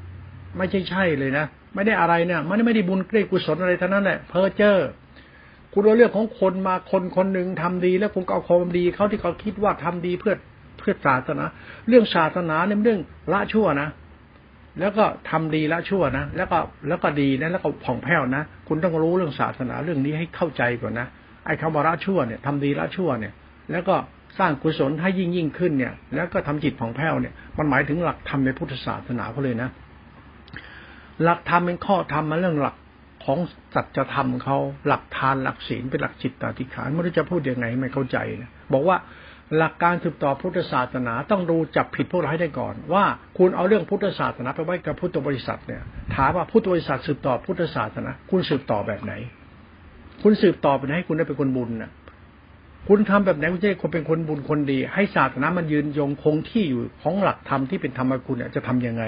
[0.59, 4.89] ไม่ใช่ใช่เลยนะไม่ได้อะไรเนี่ย มันไม่ได้บุญเกรกุศลอะไรทั้งนั้นแหละเพอเจอร์
[5.81, 10.35] คุณเอาเรื่องของคนมาคนคนหนึ่งทำดี แล้วคุณก็เอาความดีเขาที่เขาคิดว่าทำดีเพื่อ
[10.79, 11.45] เพื่อศาสนา
[11.89, 13.01] เรื่องศาสนาเนี่ยเรื่อง
[13.33, 13.89] ละชั่วนะ
[14.81, 21.07] แล้วก็ทำดีละชั่วนะแล้วก็แล้วก็ดีนะแล้วก็ผ่องแผ้วนะคุณต้องรู้เรื่องศาสนาเรื่องนี้ให้เข้าใจก่อนนะ
[21.47, 23.33] ไอ้คำว่าละชั่วเนี่ยทำดีละชั่วเนี่ย
[23.73, 23.95] แล้วก็
[24.39, 29.69] สร้างกุศลให้ยิ่งยิ่งขึ้นเนี่ย แล้วก็ทำจิตผ่องแผ้วเนี่ย มันหมายถึงหลักธรรมในพุทธศาสนาเขาเลยนะ
[31.23, 32.77] หลักธรรมเป็นข้อธรรมมาเรื่องหลัก
[33.29, 33.41] ของ
[33.75, 38.97] สัจธรรมเขาหลักทานหลักศีลเป็นหลักจิตตติขาไม่รู้จะพูดยังไงไม่เข้าใจนะบอกว่า
[39.57, 43.05] หลักการสืบต่อพุทธศาสนาต้องดูจับผิดพวกเราให้ได้ก่อน ว่า
[43.39, 45.83] คุณเอาเรื่องพุทธศาสนาไปไว้กับพุทธบริษัทเนี่ย
[46.17, 49.13] ถามว่าพุทธบริษัทสืบต่อพุทธศาสนา คุณสืบต่อแบบไหน
[50.23, 51.91] คุณสืบต่อไปให้คุณได้เป็นคนบุญนะ
[52.89, 59.05] คุณทำแบบไหนคุณจะให้คนเป็นคนบุญคนดี ให้ศาสนามันยืนยงคงที่อยู่ของหลักธรรมที่เป็นธรรมคุณเนี่ยจะทํำยังไง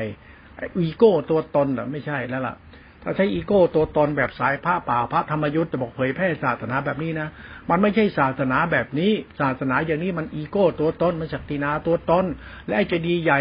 [0.79, 2.55] อีโก้ตัวตนเหรอไม่ใช่แล้วล่ะ
[3.03, 7.29] ถ้าใช้อีโก้ตัวตนแบบสายพระป่าพระธรรมยุทธ์จะบอกเผยแพร่ศาสนาแบบนี้นะ
[7.71, 12.25] มันไม่ใช่ศาสนาแบบนี้ ศาสนาอย่างนี้มันอีโก้ตัวตนมันศักดินาตัวตน
[12.67, 13.41] และไอ้จดีย์ใหญ่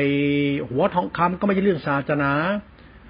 [0.69, 2.31] หัวทองคำก็ไม่ใช่เรื่องศาสนา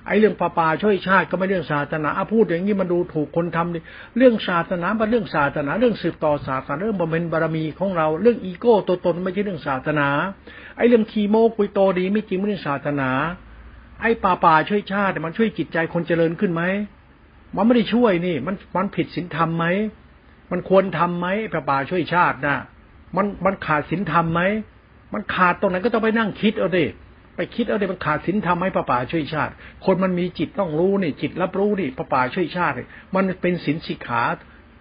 [0.07, 3.79] ไอ้เรื่องป่าป่าช่วยชาติก็ไม่เรื่องศาสนาพูดอย่างนี้มันดูถูกคนทำดิ
[4.17, 10.07] เรื่องศาสนาเป็นเรื่องศาสนา เรื่องสืบต่อศาสนาเรื่องบำเพ็ญบารมีของเราเรื่องอีโก้ตัวตนไม่ใช่เรื่องศาสนา
[10.77, 13.09] ไอ้เรื่องคีโมคุยโตดีไม่จริงไม่เรื่องศาสนา
[14.01, 16.63] ไอ้ป่าป่าช่วยชาติมันช่วยจิตใจคนเจริญขึ้นไหม
[17.55, 19.65] มันไม่ได้ช่วยนี่ มันมันผิดศีลธรรมไหม
[20.51, 22.55] มันควรทํำไหมป่าป่าช่วยชาตินะ
[23.15, 24.41] มันมันขาดศีลธรรมไหม
[25.13, 26.85] มันขาดตรงไหนก็ต้องไปนั่งคิดเอาดิ
[27.35, 29.53] ไปคิดเอาดิมันขาดศีลธรรมไหมป่าป่าช่วยชาติ
[29.85, 32.73] คนมันมีจิตต้องรู้นี่ จิตรับรู้นี่ป่าป่าช่วยชาติ
[33.15, 34.23] มันเป็นศีลสิกขา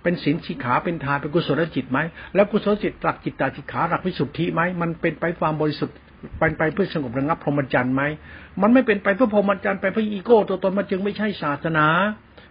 [0.02, 1.98] เป็นศีลสิกขาเป็นทานเป็นกุศลจิตไหม
[2.34, 5.96] แล้วกุศลจิตหลักจิตตาสิกขาหลักวิสุทธิไหมมันเป็นไปความบริสุทธิ์
[6.38, 8.02] เป็นไปเพื่อสงบระงับพรหมจรรย์ไหม
[8.62, 11.86] มันไม่เป็นไปเพื่อพรหมจรรย์ไปเพื่ออีโก้ตัวตนมันจึงไม่ใช่ศาสนา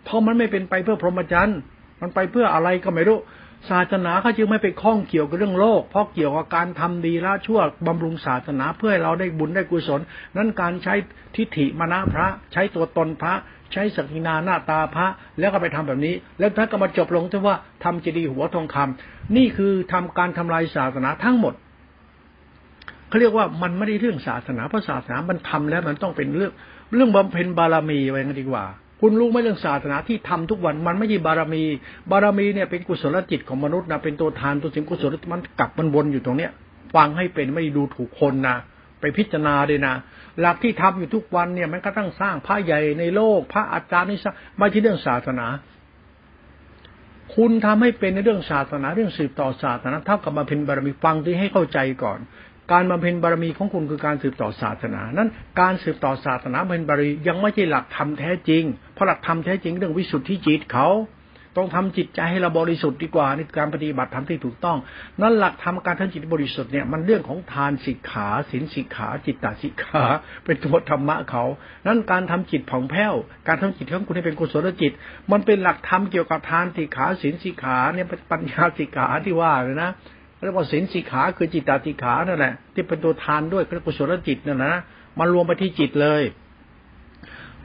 [0.06, 1.58] เพราะมันไม่เป็นไปเพื่อพรหมจรรย์
[2.01, 3.19] มันไปเพื่ออะไรก็ไม่รู้
[3.69, 10.01] ศาสนาเขาจึงไม่ไปข้องเกี่ยวกับเรื่องโลก เพราะเกี่ยวกับการทำดีละชั่วบำรุงศาสนาเพื่อให้เราได้บุญได้กุศล
[10.38, 10.93] นั้นการใช้
[11.36, 13.34] ทิฏฐิมณพระ ใช้ตัวตนพระ
[13.73, 15.08] ใช้สักินาหน้าตาพระ
[15.39, 21.53] แล้วก็ไปทำแบบนี้ แล้วท่านก็มาจบลงที่ว่าทำเจดีย์หัวทองคำนี่คือทำการทำลายศาสนาทั้งหมด
[23.07, 26.51] เขาเรียกว่ามันไม่ได้เรื่องศาสนาเพราะศาสนามันทำแล้วมันต้องเป็นเรื่อง
[26.95, 28.65] เรื่องบำเพ็ญบารมีไว้กันดีกว่า
[29.01, 31.63] คุณรู้ไหมเรื่องศาสนาที่ทำทุกวันมันไม่ใช่บารมี
[32.11, 36.51] บารมีเนี่ยเป็นกุศลจิตของมนุษย์นะเป็นตัวทานตัวสิ่งกุศลมันกลับมันวนอยู่ตรงเนี้ย
[36.95, 38.55] ฟังให้เป็นไม่ดูถูกคนนะ
[38.99, 39.93] ไปพิจารณาเลยนะ
[40.39, 44.19] หลักที่ทำอยู่ทุกวันเนี่ยมันก็ต้องสร้างพระใหญ่ในโลก พระอาจารย์นี่
[44.57, 45.47] ไม่ใช่เรื่องศาสนา
[47.35, 52.19] คุณทำให้เป็นในเรื่องศาสนาเรื่องสืบต่อศาสนาเท่ากับมาเป็นบารมีฟังที่ให้เข้าใจก่อน
[52.71, 55.30] การบำเพ็ญบารมีของคุณคือการสืบต่อศาสนา นั้น
[55.62, 60.89] การสืบต่อศาสนาเป็นบารมียังไม่ใช่หลักธรรมแท้จริง เพราะหลักธรรมแท้จริงเรื่องวิสุทธิจิตเขา
[61.60, 64.77] ต้องทำจิตใจให้เราบริสุทธิ์ดีกว่าในการปฏิบัติธรรมที่ถูกต้อง
[65.21, 70.03] นั่นหลักธรรมการทำจิตบริสุทธิ์เนี่ยมันเรื่องของทานสิกขาศีลสิกขาจิตตสิกขา
[70.45, 71.43] เป็นตัวธรรมะเขา
[71.88, 73.13] นั้นการทำจิตผ่องแผ้ว
[73.47, 74.91] การทำจิตของคุณให้เป็นกุศลจิต
[75.32, 79.91] มันเป็นหลักธรรมเกี่ยวกับทานสิกขาศีลสิกขาเนี่ยปัญญาสิกขาที่ว่าเลยนะ
[80.43, 84.76] เรียกว่าศีลสิกขาคือจิตตติขานั่นแหละที่เป็นตัวทานด้วยคือกุศลจิตนั่นนะ
[85.19, 86.23] มันรวมไปที่จิตเลย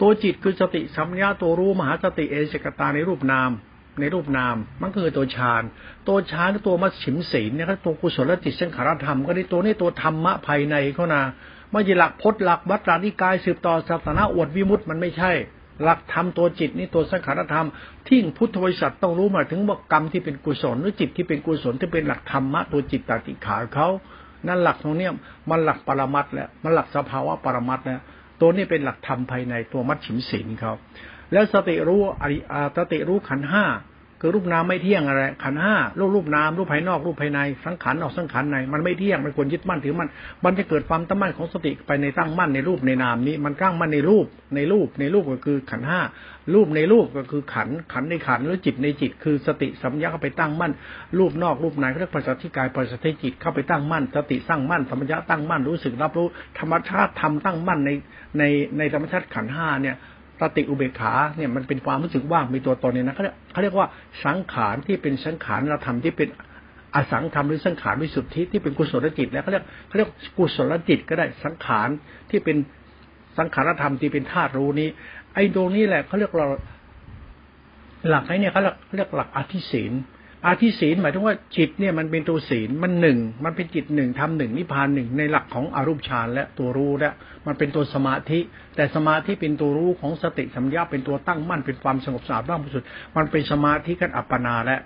[0.01, 3.51] ตัวจิตคือสติสัมยาตัวรู้มหาสติเอเสกตาในรูปนาม
[4.01, 5.63] ในรูปนาม มันคือตัวฌาน
[6.09, 11.23] ตัวฌานตัวมัชฉิมศีลเนี่ยก็ตัวกุศลจิตสังขารธรรมก็ได้ตัวนี้ตัวธรรมะภายในเขานะ
[11.73, 15.33] ไม่ใช่หลักพจน์หลักวัดหลักนิกายสืบต่อศาสนาอวดวิมุตต์มันไม่ใช่
[15.83, 17.69] หลักธรรมตัวจิตนี่ตัวสังขารธรรม
[18.09, 23.89] ที่พุทธบริษัทต้องรู้มาถึงว่ากรรมที่เป็นกุศลหรือจิตที่เป็นกุศลที่เป็นหลักธรรมะตัวจิตตติขาเขา
[24.47, 25.09] นั่นหลักตรงนี้
[25.51, 28.01] มันหลักปรมัตแล้วมันหลักสภาวะปรมัตแล้ว
[28.41, 30.73] ตัวนี้เป็นหลักธรรมภายในตัวมัดฉิมศีลเขา
[31.33, 32.39] แล้วสติรู้อริ
[32.77, 33.65] สติรู้ขันห้า
[34.25, 40.09] คือรูปนามไม่เที่ยงอะไร ขันห้ารูปรูปนามรูปภายนอกรูปภายในสังขารออกสังขารในมันไม่เที่ยงมันควรยึดมั่นถือมัน
[40.45, 46.01] มันจะเกิดความตั้งมั่นของสติไปในตั้งมั่นในรูปในนามนี้ มันตั้งมั่นในรูปในรูปในรูปก็คือขันห้า
[46.55, 50.73] รูปในรูปก็คือขันขันในขันหรือจิตในจิต คือสติสัมยาเข้าไปตั้งมั่น
[51.19, 56.27] รูปนอกรูปในเรียกปัจจัยกายปัจจัยจิตเข้าไปตั้งมั่น สติตั้งมั่นสัมยาตั้งมั่นรู้สึกรับรู้
[56.59, 57.91] ธรรมชาติทำตั้งมั่นใน
[58.39, 58.43] ใน
[58.79, 59.97] ในธรรมชาติขันห้าเนี่ย
[60.43, 63.87] สติอุเบกขาเนี่ยมันเป็นความรู้สึกว่างมีตัวตนเนี่ยนะเขาเรียกเขาเรียกว่า
[64.25, 66.29] สังขารที่เป็นสังขารธรรมที่เป็น
[66.95, 71.89] อสังธรรมหรือสังขารวิสุทธิที่เป็นกุศลจิตแล้วเขาเรียกเขาเรียกกุศลจิตก็ได้สังขาร
[72.31, 72.57] ที่เป็น
[73.39, 74.89] สังขารธรรมที่เป็นธาตุรู้นี้
[75.35, 76.47] ไอ้ตรงนี้แหละเขาเรียกเรา
[78.09, 79.93] หลักไอ้เนี่ยเขาเรียกเรียกหลักอธิศีล
[80.47, 87.11] อาทิศีลหมายถึงว่าจิตเนี่ยมันเป็นตัวศีลมันหนึ่งมันเป็นจิตหนึ่งทำหนึ่งนิพพานหนึ่งในหลักของอรูปฌานและตัวรู้และ
[87.47, 88.39] มันเป็นตัวสมาธิ
[88.77, 94.79] แต่สมาธิเป็นตัวรู้ของสติสัมยาเป็นตัวตั้งมั่นเป็นความสงบสะอาดบ้างบริสุทธิ์มันเป็นสมาธิกันอัปปนาและ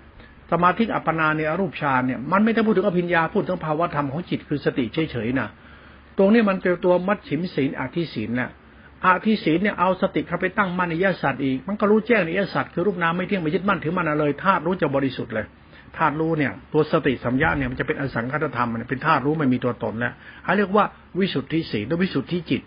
[0.53, 5.49] สมาธิอัปปนาในอรูปฌานเนี่ยมันไม่ได้พูดถึงอภิญญาพูดถึงภาวะธรรมของจิตคือสติเฉยๆนะ
[6.19, 8.51] ตรงนี้มันเป็นตัวมัดฉิมศีลอาทิศีลน่ะ
[9.07, 15.47] อาทิศีลเนี่ยเอาสติเข้าไปตั้งมั่นในยสัตว์อีก มันก็รู้แจ้งในยสัตว์คือรูปนามไม่เที่ยงไม่ยึดมั่นถือมันเลยธาตุรู้จะบริสุทธิ์เลย
[15.97, 20.13] ธาตุรู้เนี่ย ตัวสติสัมยาเนี่ยมันจะเป็นอสังคตธรรมมันเป็นธาตุรู้ไม่มีตัวตนแล้ว
[20.45, 20.85] เขาเรียกว่า
[21.19, 22.63] วิสุทธิศีลและวิสุทธิจิต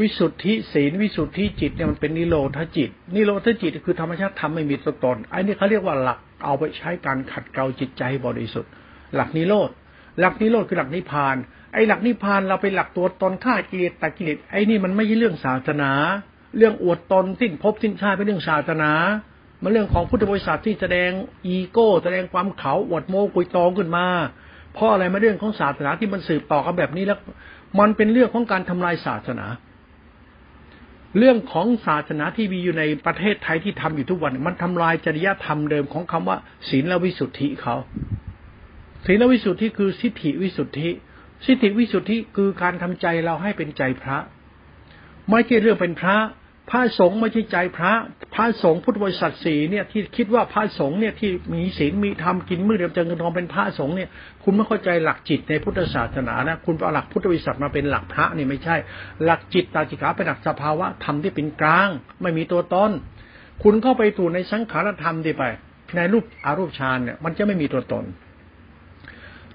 [0.00, 8.70] วิสุทธิศีลวิสุทธิจิตเนี่ยมันเป็นนิโรธจิต นิโรธจิตคือธรรมชาติทำไม่มีตัวตนไอ้นี่เขาเรียกว่าหลักเอาไปใช้การขัดเกลาจิตใจบริสุทธิ์
[9.14, 9.70] หลักนิโรธ
[10.20, 11.36] หลักนิโรธคือหลักนิพพาน
[11.76, 15.90] ไอ้หลักนิพพานเราไปหลักตัวตนฆ่ากิเลสตัดกิเลสไอ้นี่มันไม่ใช่เรื่องศาสนา
[16.56, 18.90] เรื่องอวดตนสิ้นภพสิ้นชาติเป็นเรื่องศาสนา
[19.62, 21.10] มันเรื่องของพุทธบริษัทที่แสดง
[21.46, 24.06] อีโก้ แสดงความเขาอวดโม้กุยตองขึ้นมา
[24.74, 27.18] เพราะอะไรมาเรื่องของศาสนาที่มันสืบต่อกันแบบนี้แล้ว
[27.80, 29.46] มันเป็นเรื่องของการทำลายศาสนา
[31.18, 36.36] เรื่องของศาสนาที่มีอยู่ในประเทศไทยที่ทำอยู่ทุกวัน มันทำลายจริยธรรมเดิมของคำว่า
[36.68, 37.76] ศีลและวิสุทธิเขา
[39.06, 40.88] ศีลและวิสุทธิคือสิทธิวิสุทธิ
[41.44, 44.18] สิทธิวิสุทธิคือการทำใจเราให้เป็นใจพระ
[45.30, 46.16] ไม่ใช่เรื่องเป็นพระ
[46.70, 47.92] พระสงฆ์ไม่ใช่ใจพระ
[48.34, 54.08] พระสงฆ์พุทธบริษัทสีเนี่ยที่คิดว่าพระสงฆ์เนี่ยที่มีศีลมีธรรมกินมือเดียวจะเงินทองเป็นพระสงฆ์เนี่ย
[54.42, 58.76] คุณไม่เข้าใจหลักจิตในพุทธศาสนานะคุณเอาหลักพุทธบริษัทมาเป็นหลักพระนี่ไม่ใช่
[59.24, 61.88] หลักจิตตาจิกาเป็นหลักสภาวะธรรมที่เป็นกลาง
[62.22, 62.90] ไม่มีตัวตน
[63.62, 65.44] คุณเข้าไปถูในสังขารธรรมดีไป
[65.96, 68.04] ในรูปอารูปฌานเนี่ยมันจะไม่มีตัวตน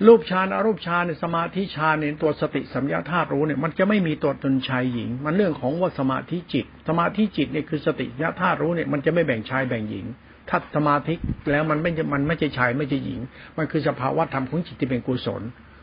[0.08, 10.06] รูปฌานอรูปฌานในสมาธิฌานเนตัวสติสัมยาธาตุรู้เนี่ยมันจะไม่มีตัวตนชายหญิง มันเรื่องของว่าสมาธิจิต สมาธิจิตเนี่ยคือสติสัมยาธาตุรู้เนี่ยมันจะไม่แบ่งชายแบ่งหญิง
[10.50, 11.14] ถ้าสมาธิ
[11.52, 13.20] แล้วมันไม่มันไม่ใช่ชายไม่ใช่หญิง
[13.58, 15.42] มันคือสภาวะธรรมของจิตที่เป็นกุศล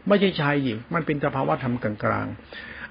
[0.08, 2.38] ไม่ใช่ชายหญิง มันเป็นสภาวะธรรมกลางๆ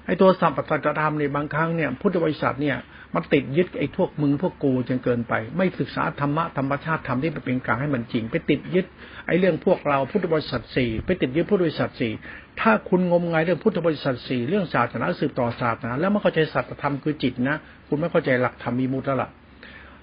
[0.08, 2.76] ไอ้ตัวสัมปสัจธรรมเนี่ยบางครั้งเนี่ยพุทธบริษัทเนี่ย
[3.14, 8.86] มันติดยึดไอ้พวกมึงพวกกูจนเกินไป ไม่ศึกษาธรรมะธรรมชาติธรรมที่เป็นกลางให้มันจริง ไปติดยึด
[9.26, 12.12] ไอ้เรื่องพวกเราพุทธบริษัทสี่ไปติดยึดพุทธบริษัทสี่
[12.60, 17.56] ถ้าคุณงมงายเรื่องพุทธบริษัทสี่เรื่องศาสนาสืบต่อศาสนาแล้วไม่เข้าใจสัจธรรมคือจิตนะ
[17.88, 19.30] คุณไม่เข้าใจหลักธรรมมีมุตแล้วล่ะ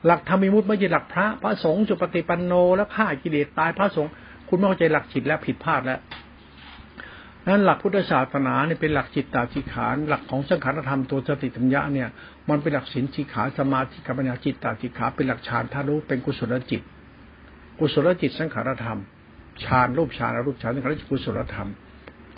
[0.06, 4.12] หลักธรรมมีมุตไม่ใช่หลักพระพระสงฆ์จุปฏิปันโนแล้วฆ่ากิเลสตายพระสงฆ์
[4.50, 6.00] คุณไม่เข้าใจหลักจิตแล้วผิดพลาดแล้ว
[7.48, 12.10] นั้นหลักพุทธศาสนาเนี่ยเป็นหลักจิตตาจิขานหลักของสังขารธรรมตัวสติปัญญาเนี่ย
[12.50, 16.82] มันเป็นหลักศีลจิขาสมาธิกัปัญญาจิตตาจิขาเป็นหลักฌานธารุเป็นกุศลจิต
[17.80, 19.00] กุศลจิตสังขารธรรม
[19.64, 21.70] ฌานรูปฌานอรูปฌานสังขารจิตกุศลธรรม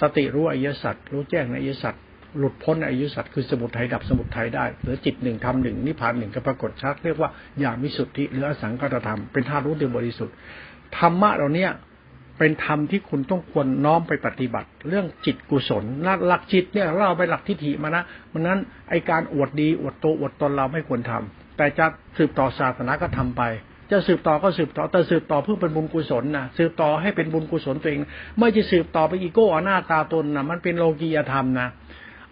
[0.02, 1.94] สติรู้อริยสัจรู้แจ้งในอริยสัจ
[2.38, 7.30] หลุดพ้นในอริยสัจคือสมุทัยดับสมุทัยได้เหลือจิตหนึ่งทำหนึ่งนิพพานหนึ่งก็ปรากฏชัดเรียกว่า
[7.64, 10.36] ญาณมิสุทธิหรืออสังขารธรรมเป็นธาตุรู้เดียวบริสุทธิ์
[10.98, 11.72] ธรรมะเราเนี้ย
[12.38, 15.84] เป็นธรรมที่คุณต้องควรน้อมไปปฏิบัติ เรื่องจิตกุศล
[16.28, 21.86] หลักจิตเนี่ยเราไปหลักทิฏฐิมานะมันนั้นไอการอวดดีอวดโตอวดตนเราไม่ควรทำแต่จะ
[22.18, 23.42] สืบต่อศาสนาก็ทำไป
[23.92, 28.02] จะสืบต่อก็สืบต่อแต่สืบต่อเพื่อเป็นบุญกุศลนะสืบต่อให้เป็นบุญกุศลตัวเอง
[28.38, 31.68] ไม่จะสืบต่อไปอีโก้หน้าตาตนนะมันเป็นโลกียธรรมนะ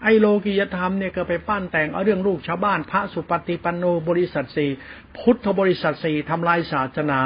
[0.04, 4.70] ไอโลกียธรรมเนี่ยก็ไปปั้นแต่งเอาเรื่องลูกชาวบ้าน พระสุปฏิปันโนบริษัทสี่
[5.18, 7.22] พุทธบริษัทสี่ทำลายศาสนา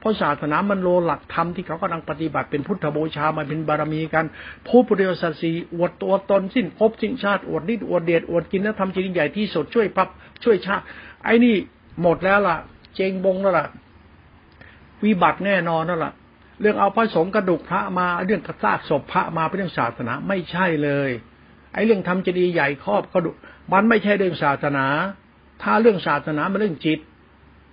[0.00, 4.24] เพราะศาสนามันโลหลักธรรมที่เขากำลังปฏิบัติเป็นพุทธบูชามาเป็นบารมีกัน
[4.68, 10.08] ผู้ปฏิบัติสีอวดตัวตนสิ้นภพสิ้นชาติอวดนิดอวดเดชอวดกินแล้วทำจริงใหญ่ที่สุดช่วยพับ
[10.44, 10.84] ช่วยชาติ
[11.24, 11.54] ไอ้นี่
[12.02, 12.56] หมดแล้วล่ะ
[12.94, 13.66] เจงบงแล้วล่ะ
[15.04, 16.12] วิบัติแน่นอนนั่นแหละ
[16.60, 21.10] เรื่องเอาพระสงฆ์กระดูกพระมาเรื่องกระซากศพพระมาเป็นเรื่องศาสนาไม่ใช่เลย
[21.74, 23.36] ไอ้เรื่องทำเจดีย์ใหญ่ครอบกระดูก
[23.72, 24.86] มันไม่ใช่เรื่องศาสนา
[25.62, 26.98] ถ้าเรื่องศาสนามันเรื่องจิต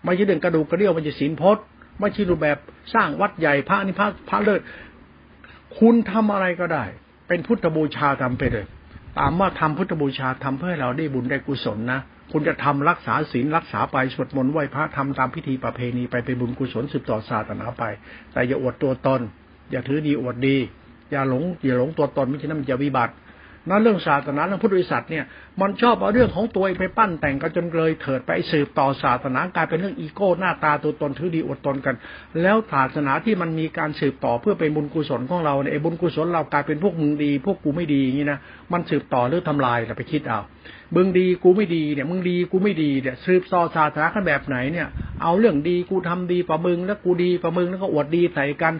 [0.03, 1.65] ไม่ใช่เรื่องกระดูกกระเดี่ยวมันจะศีลพจน์
[1.99, 2.57] ไม่ใช่รูปแบบ
[2.93, 4.61] สร้างวัดใหญ่พระนี่พระพระเลิศ
[5.79, 6.85] คุณทำอะไรก็ได้
[7.27, 8.65] เป็นพุทธบูชาทำไปเลย
[9.19, 11.99] ตามว่าทำพุทธบูชาทำเพื่อให้เราได้บุญได้กุศลนะ
[12.31, 17.83] คุณจะทำรักษาศีลรักษาไปสวดมนต์ไหว้พระทำตามพิธีประเพณีไปเป็นบุญกุศลสืบต่อศาสนาไป
[18.33, 19.21] แต่อย่าอวดตัวตน
[19.71, 20.57] อย่าถือดีอวดดี
[21.11, 23.13] อย่าหลงอย่าหลงตัวตนไม่ใช่นั้นมันจะวิบัติ
[23.69, 25.25] นั่นเรื่องศาสนาเรื่องพุทธบริษัทเนี่ย
[25.61, 31.95] มันชอบเอาเรื่องของตัวเองไปปั้นแต่งกันจนเลยเถิดไปสืบต่อศาสนากลายเป็นเรื่องอีโก้หน้าตาตัวตนถือดีอดตนกัน
[32.41, 38.39] แล้วศาสนาที่มันมีการสืบต่อเพื่อเป็นบุญกุศลของเราเนี่ยบุญกุศลเรากลายเป็นพวกมึงดี พวกกูไม่ดีอย่างนี้นะ
[38.73, 40.39] มันสืบต่อหรือทำลายเราไปคิดเอา
[40.95, 44.87] มึงดีกูไม่ดีเนี่ยมึงดีกูไม่ดีเนี่ยสืบต่อศาสนาขั้นแบบไหนเนี่ย
[45.21, 48.73] เอาเรื่องดีกูทำดีกว่ามึงแล้วกูดีกว่ามึงแล้วก็อวดดีใส่กัน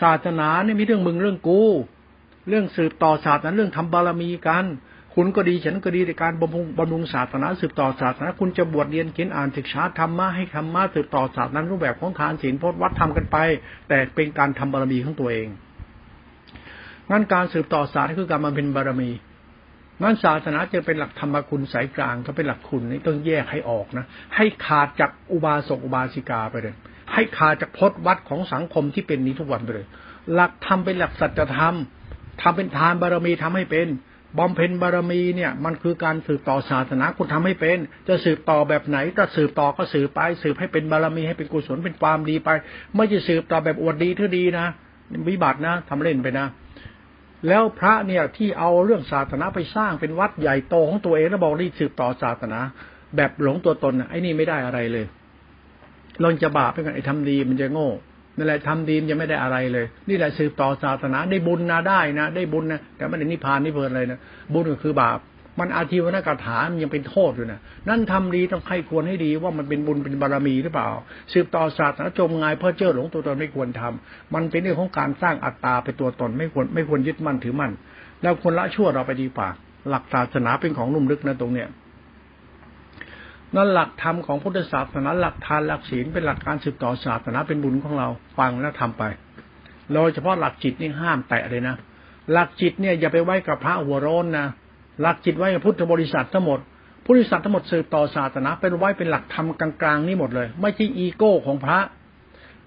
[0.00, 1.62] ศาสนาเนี่ยมีเรื่องมึงเรื่องกู
[2.48, 4.64] เรื่องสืบต่อศาสนาเรื่องทำบารมีกัน
[5.14, 13.36] คุณก็ดีฉันก็ดีในการบำรุงบำรุงศาสนาสืบต่อศาสนาคุณจะบวชเรียนเขียนอ่านศึกษาธรรมะให้ธรรมะสืบต่อศาสนารูปแบบของทานศีลพจน์วัดทำกันไป
[13.88, 15.48] แต่เป็นการทำบารมีของตัวเอง
[17.10, 19.10] งั้นการสืบต่อศาสนาคือการมาเป็นบารมี
[20.02, 24.04] งั้นศาสนาจะเป็นหลักธรรมคุณสายกลางก็เป็นหลักคุณนี่ต้องแยกให้ออกนะ
[24.36, 26.74] ให้ขาดจากอุบาสกอุบาสิกาไปเลย
[27.12, 29.86] ให้ขาดจากพจน์วัดของสังคมที่เป็นนี้ทุกวันไปเลย
[30.34, 31.76] หลักธรรมเป็นหลักสัจธรรม
[32.42, 33.88] ทำเป็นทานบารมีทำให้เป็น
[34.38, 42.50] บำเพ็ญบารมีเนี่ย มันคือการสืบต่อศาสนาคุณทำให้เป็น จะสืบต่อแบบไหนถ้าสืบต่อก็สืบไป สืบให้เป็นบารมีให้เป็นกุศลเป็นความดีไป
[42.94, 44.66] ไม่จะสืบต่อแบบอวดดีเท่าดีนะ
[45.28, 46.46] วิบัตินะทำเล่นไปนะ
[47.48, 52.60] แล้วพระเนี่ยที่เอาเรื่องศาสนาไปสร้างเป็นวัดใหญ่โตของตัวเองแล้วบอกรีสืบต่อศาสนา
[53.16, 55.06] แบบหลงตัวตนไอ้นี่ไม่ได้อะไรเลย
[56.22, 57.90] ลองจะบาปไปกันไอ้ทำดีมันจะโง่
[58.36, 64.18] นั่นแหละทำดีจะไม่ได้อะไรเลย นี่แหละสืบต่อศาสนาได้บุญนะได้นะได้บุญนะแต่ไม่ได้นิพพานนิเพลินเลยนะ
[64.52, 65.18] บุญก็คือบาป
[65.60, 70.88] มันอาชีวนกถามันยังเป็นโทษอยู่นะนั่นทำดีต้องใครควรให้ดีว่ามันเป็นบุญเป็นบารมีหรือเปล่า
[71.32, 77.72] สืบต่อศาสนาจมงายเพื่อเจ้าหลงตัวตนไม่ควรทำมันเป็นเรื่องของการสร้างอัตตาเป็นตัวตนไม่ควรไม่ควรยึดมั่นถือมั่น
[78.22, 79.48] แล้วควรละชั่วเราไปดีกว่า
[79.90, 81.68] หลักศาสนาเป็นของนุ่มลึกนะตรงเนี้ย
[83.56, 89.02] นั่นหลักธรรมของพุทธศาสนาหลักทานหลักศีลเป็นหลักการสืบต่อศาสนาเป็นบุญของเราฟังแล้วทำไป
[89.94, 91.76] โดยเฉพาะหลักจิตนี่ห้ามแตะเลยนะ
[92.32, 94.46] หลักจิตเนี่ยอย่าไปไว้กับพระหัวร้อนนะ
[95.00, 96.58] หลักจิตไว้กับพุทธบริษัททั้งหมด
[97.04, 101.78] พุทธบริษัททั้งหมดสืบต่อศาสนาเป็นไว้เป็นหลักธรรมกลางๆนี่หมดเลย ไม่ใช่อีโก้ของพระ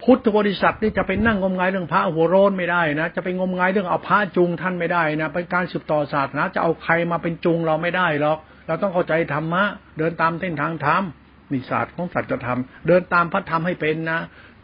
[0.04, 9.64] พุทธบริษัทนี่จะไปนั่งงมงายเรื่องพระหัวโรนไม่ได้นะจะไปงมงายเรื่องเอาพระจูงท่านไม่ได้นะเป็นการสืบต่อศาสนาจะเอาใครมาเป็นจูงเราไม่ได้หรอก เราต้องเข้าใจธรรมะ
[9.98, 11.04] เดินตามเส้นทางธรรม
[11.52, 14.20] มีศาสตร์ของสัจธรรม เดินตามพระธรรมให้เป็นนะ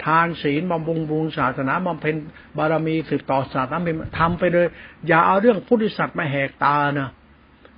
[0.06, 2.16] ทานศีลบำรุงบุญศาสนาบำเพ็ญ
[2.58, 4.68] บารมีสืบต่อศาสนาเป็นทำไปเลย
[5.08, 7.10] อย่าเอาเรื่องพุทธิสัตว์มาแหกตานะ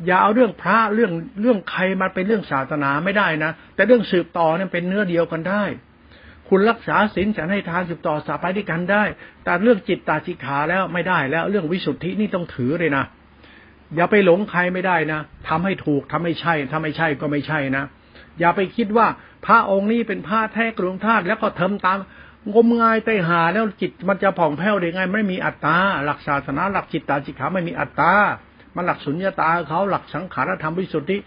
[0.06, 1.12] อย่าเอาเรื่องพระเรื่อง
[1.42, 5.64] เรื่องใครมาเป็นเรื่องศาสนาไม่ได้นะ แต่เรื่องสืบต่อเนี่ยเป็นเนื้อเดียวกันได้
[6.50, 9.04] คุณรักษาศีลฉันให้ทานสืบต่อสาไปด้วยกันได้
[9.44, 13.04] แต่เรื่องจิตตาจิขาแล้วไม่ได้แล้ว เรื่องวิสุทธินี่ต้องถือเลยนะ
[13.96, 15.20] อย่าไปหลงใครไม่ได้นะ
[15.50, 17.84] ทำให้ถูกทำให้ใช่ถ้าไม่ใช่ก็ไม่ใช่นะ
[18.40, 19.08] อย่าไปคิดว่า
[19.46, 22.00] พระองค์นี้เป็นพระแท้กรุงธาตุแล้วก็ทำตาม
[22.54, 28.14] งมงายไตหาแล้วจิตมันจะผ่องแผ้วได้ไงไม่มีอัตตาหลักศาสนาหลักจิตตาจิตขาไม่มีอัตตา
[28.76, 31.18] มันหลักสุญญาตาเขาหลักสังขารธรรมวิสุทธิ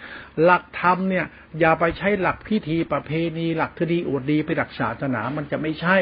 [0.42, 1.26] หลักธรรมเนี่ย
[1.60, 5.96] อย่าไปใช้หลักพิธีประเพณี หลักทดีอวดดีไปหลักศาสนามันจะไม่ใช่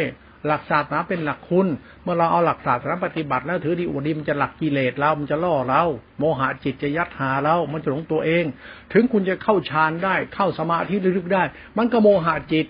[0.47, 1.67] หลักศาสนาเป็นหลักคุณ
[2.03, 5.83] เมื่อเราเอาหลักศาสนาปฏิบัติแล้วถือดีอวดดีมันจะหลักกิเลสเรา มันจะล่อเรา
[6.19, 8.45] โมหะจิตจะยัดหาเรา มันจะหลงตัวเอง
[8.93, 11.43] ถึงคุณจะเข้าฌานได้ เข้าสมาธิลึกๆได้
[11.79, 12.67] มันก็โมหะจิต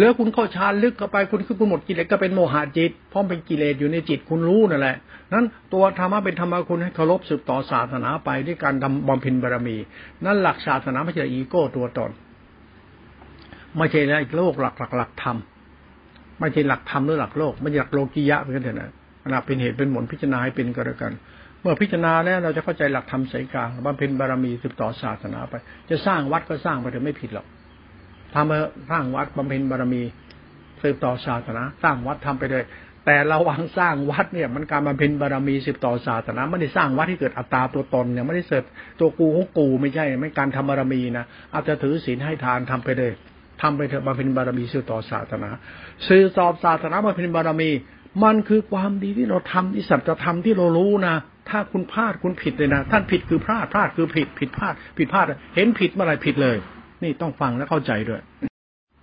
[0.00, 4.96] แล้วคุณเข้าฌานลึกเข้าไป คุณคือคุณหมดกิเลสก็เป็นโมหะจิต เพราะเป็นกิเลสอยู่ในจิตคุณรู้นั่นแหละ
[5.32, 9.76] นั้นตัวธรรมะเป็นธรรมะคุณให้เคารพสืบต่อศาสนาไปด้วยการทำบำเพ็ญบารมี
[10.24, 12.10] นั่นหลักศาสนาไม่ใช่อีโก้ตัวตน
[13.76, 15.36] ไม่ใช่แล้วโลกหลักหลักหลักธรรม
[16.40, 18.90] ไม่ใช่หลักธรรมหรือหลักโลกไม่ใช่หลักโลกียะเหมือนกันเถอะนะ
[19.30, 21.12] หลักเป็นเหตุเป็นผลพิจารณาให้เป็นก็แล้วกัน
[21.60, 25.54] เมื่อพิจารณาแล้วเราจะเข้าใจหลักธรรมสายกลางบำเพ็ญบารมีสืบต่อศาสนาไป
[25.90, 27.46] จะสร้างวัดก็สร้างไปแต่ไม่ผิดหรอก
[28.34, 28.58] ทำมา
[28.90, 30.02] สร้างวัดบำเพ็ญบารมี
[30.82, 32.64] สืบต่อศาสนา สร้างวัดทำไปเลย
[33.06, 38.64] แต่ระวังสร้างวัดเนี่ย มันการมาเป็นบารมีสืบต่อศาสนาไม่ได้สร้างวัดที่เกิดอัตตาตัวตนเนี่ยไม่ได้เสร็จ
[39.00, 41.24] ตัวกูของกูไม่ใช่ไม่การทำบารมีนะ
[41.54, 43.12] อาจจะถือศีลให้ทานทำไปเลย
[43.62, 45.50] ทำไปเถอะมาเป็นบารมีสืบต่อศาสนา
[46.08, 47.70] สืบต่อศาสนามาเป็นบารมี
[48.24, 51.16] มันคือความดีที่เราทำที่สัจธรรมที่เรารู้นะ
[51.48, 56.56] ถ้าคุณพลาดคุณผิดเลยนะ ท่านผิดคือพลาดพลาดคือผิดผิดพลาด ผิดพลาด เห็นผิดเมื่อไรผิดเลย
[57.02, 58.20] นี่ต้องฟังและเข้าใจด้วย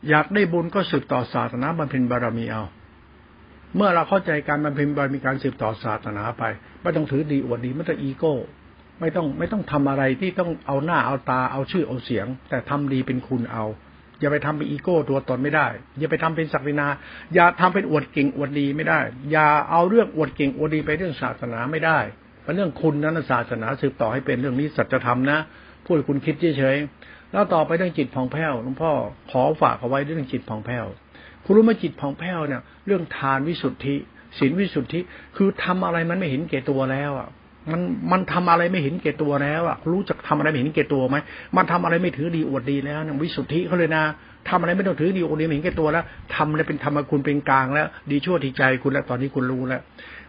[0.09, 2.63] อยากได้บุญก็สืบต่อศาสนาบำเพ็ญบารมีเอา
[3.75, 6.43] เมื่อเราเข้าใจการบำเพ็ญบารมีการสืบต่อศาสนาไป
[6.81, 8.35] ไม่ต้องถือดีอวดดีไม่ต้องอีโก้
[8.99, 13.65] ไม่ต้องไม่ต้องทำอะไรที่ต้องเอาหน้าเอาตาเอาชื่อเอาเสียง แต่ทำดีเป็นคุณเอา
[14.19, 15.67] อย่าไปทำเป็นอีโก้ตัวตนไม่ได้
[15.99, 16.87] อย่าไปทำเป็นศักดินา
[17.33, 18.99] อย่าทำเป็นอวดเก่งอวดดีไม่ได้
[19.31, 21.99] อย่าเอาเรื่องอวดเก่งอวดดีไปเรื่องศาสนาไม่ได้
[22.43, 25.39] เป็นเรื่องคุณนั้นศาสนาสืบต่อให้เป็นเรื่องนี้สัจธรรมนะ
[25.85, 28.91] พูดคุณคิดเฉยๆแล้วต่อไปเรื่องจิตผ่องแผ้วหลวงพ่อ
[29.31, 30.85] ขอฝากเอาไว้เรื่องจิตผ่องแผ้ว
[31.43, 33.95] คุณรู้ไหมจิตผ่องแผ้วเนี่ย เรื่องทานวิสุทธิ
[34.37, 34.99] ศีลวิสุทธิ
[35.35, 37.29] คือทำอะไรมันไม่เห็นเก่ตัวแล้วอะ
[37.71, 41.17] มันมันทำอะไรไม่เห็นเก่ตัวแล้วอะรู้จักทำอะไรไม่เห็นเก่ตัวไหม
[41.57, 44.03] มันทำอะไรไม่ถือดีอวดดีแล้วนะวิสุทธิเขาเลยนะ
[44.49, 46.03] ทำอะไรไม่ต้องถือดีอวดดีไม่เห็นเก่ตัวแล้ว
[46.35, 49.81] ทำอะไรเป็นธรรมคุณเป็นกลางแล้ว ดีชั่วที่ใจคุณแล้วตอนนี้คุณรู้แล้ว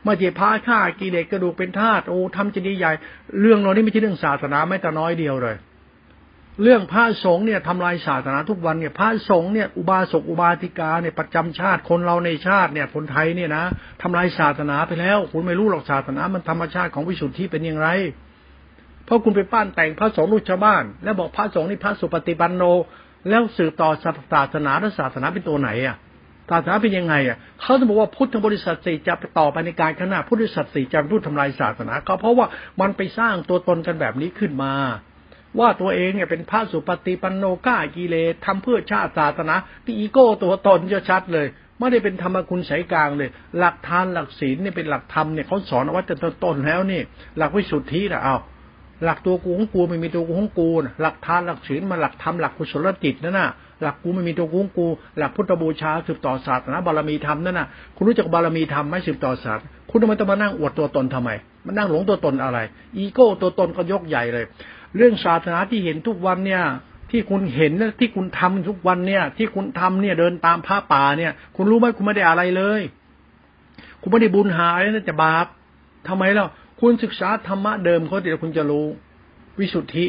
[0.03, 2.93] เมื่อเจ็บพาฆ่ากิเลสกระดูกเป็นธาตุโอ้ทำจะดีใหญ่
[3.41, 5.57] เรื่องเรานี่ไม่ใช่เรื่องศาสนาไม่แต่น้อยเดียวเลย
[6.63, 13.65] เรื่องพระสงฆ์เนี่ยทำลายศาสนาทุกวันเนี่ยพระสงฆ์เนี่ยอุบาสกอุบาสิกาเนี่ยประจำชาติคนเราในชาติเนี่ยคนไทยเนี่ยนะ
[14.03, 17.89] ทำลายศาสนาไปแล้ว คุณไม่รู้หรอกศาสนามันธรรมชาติของวิสุทธิเป็นอย่างไร
[19.05, 22.63] เพราะคุณไปปั้นแต่งพระสงฆ์ลูกชาวบ้าน แล้วบอกพระสงฆ์นี่พระสุปฏิปันโน
[23.29, 23.91] แล้วสืบต่อ
[24.33, 25.97] ศาสนาและศาสนาเป็นตัวไหนอะ
[26.51, 32.47] ศาสนาเป็นยังไงอะเขาจะบอกว่าพุทธบริษัทสี่จะไปต่อไปในการข้างหน้าพุทธบริษัทสี่จะพูดทำลายศาสนา ก็เพราะว่า
[32.81, 34.73] มันไปสร้างตัวตนกันแบบนี้ขึ้นมา
[35.59, 39.55] ว่าตัวเองเนี่ยเป็นพระสุปฏิปันโนก้ากิเลสทำเพื่อชาติศาสนา
[39.85, 41.47] ที่อีโก้ตัวตนจะชัดเลย
[41.79, 47.01] ไม่ได้เป็นธรรมคุณสายกลางเลย หลักทานหลักศีลเนี่ยเป็นหลักธรรมเนี่ยเขาสอนเอาไว้แต่ต้นแล้วนี่
[47.39, 48.37] หลักวิสุทธินะเอา
[49.05, 50.69] หลักตัวกูของกูไม่มีตัวกูของกู
[51.01, 53.49] หลักทานหลักศีลมาหลักธรรมหลักกุศลจิตนั่นน่ะ
[53.83, 54.87] หลักกูไม่มีตัวกูของกู
[55.19, 61.31] หลักพุทธบูชาสืบต่อศาสนาบารมีธรรมนั่นน่ะคุณรู้จักบารมีธรรมไหมสืบต่อศาสนาคุณทำไมต้องมานั่งอวดตัวตนทำไม
[61.67, 62.59] มานั่งหลงตัวตนอะไร
[62.97, 64.45] อีโก้ตัวตนก็ยกใหญ่เลย
[64.97, 66.63] เรื่องศาสนาที่เห็นทุกวันเนี่ย
[67.11, 72.81] ที่คุณเห็นที่คุณทำทุกวันเนี่ย ที่คุณทำเนี่ยเดินตามพระป่าเนี่ย คุณรู้ไหมคุณไม่ได้อะไรเลย
[74.01, 75.47] คุณไม่ได้บุญหายนะแต่บาป
[76.09, 76.49] ทำไมล่ะ
[76.81, 78.87] คุณศึกษาธรรมะเดิมเขาเดี๋ยวคุณจะรู้
[79.61, 80.07] วิสุทธิ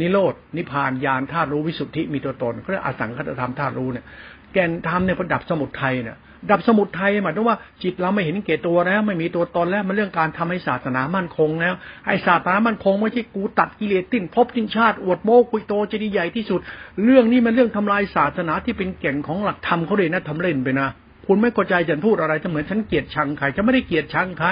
[0.00, 4.04] นิโรดนิพานญาณธาตุรู้วิสุทธิมีตัวตนเขาเรียกอสังคตธรรมธาตุรู้เนี่ย
[4.52, 6.16] แก่นธรรมเนี่ยประดับสมุทัยเนี่ย
[6.50, 11.74] ดับสมุทไทยหมายถึงว่าจิตเราไม่เห็นเกตตัวแล้ว ไม่มีตัวตนแล้วมันเรื่องการทำให้ศาสนามั่นคงแล้ว
[12.06, 16.60] ไอ้ศาสนามั่นคงไม่ใช่กูตัดกิเลสติ้นพบทิ้งชาติอวดโม้กุยโตจะดีใหญ่ที่สุด
[17.04, 20.88] เรื่องนี้มันเรื่องทำลายศาสนาที่เป็นแก่นของหลักธรรมเขาเลยนะทำเล่นไปนะ
[21.26, 24.48] คุณไม่เข้าใจฉันพูดอะไรจะเหมือนฉันเกลียดชังใครฉันไม่ได้เกลียดชังใคร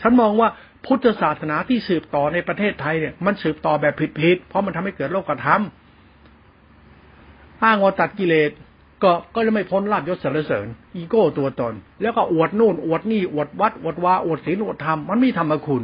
[0.00, 0.48] ฉันมองว่า
[0.86, 5.62] พุทธศาสนาที่สืบต่อในประเทศไทยเนี่ยมันสืบต่อแบบผิดๆเพราะมันทำให้เกิดโลกธรรม
[7.64, 8.50] อ้างว่าตัดกิเลส
[9.02, 15.82] ก็ก็จะไม่พ้นลาบยศสรรเสริญ อีโก้ตัวตน แล้วก็อวดนู่นอวดนี่อวดวัดอวดวาอวดศีลอวดธรรมมันไม่ธรรมคุณ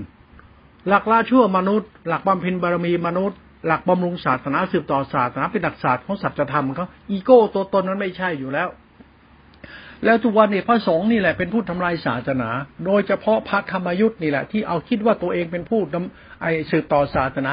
[0.89, 8.69] หลักละชั่วมนุษย์ หลักบำเพ็ญบารมีมนุษย์ หลักบำรุงศาสนาสืบต่อศาสนาเป็นหลักศาสตร์ของสัจธรรมเขาอีโก้ตัวตนนั้นไม่ใช่อยู่แล้ว
[10.05, 12.49] แล้วทุกวันนี้พระสงฆ์นี่แหละเป็นผู้ทำลายศาสนา
[12.87, 15.81] โดยเฉพาะพระธรรมยุทธ์นี่แหละที่เอาคิดว่าตัวเองเป็นผู้
[16.43, 17.53] ไอสืบต่อศาสนา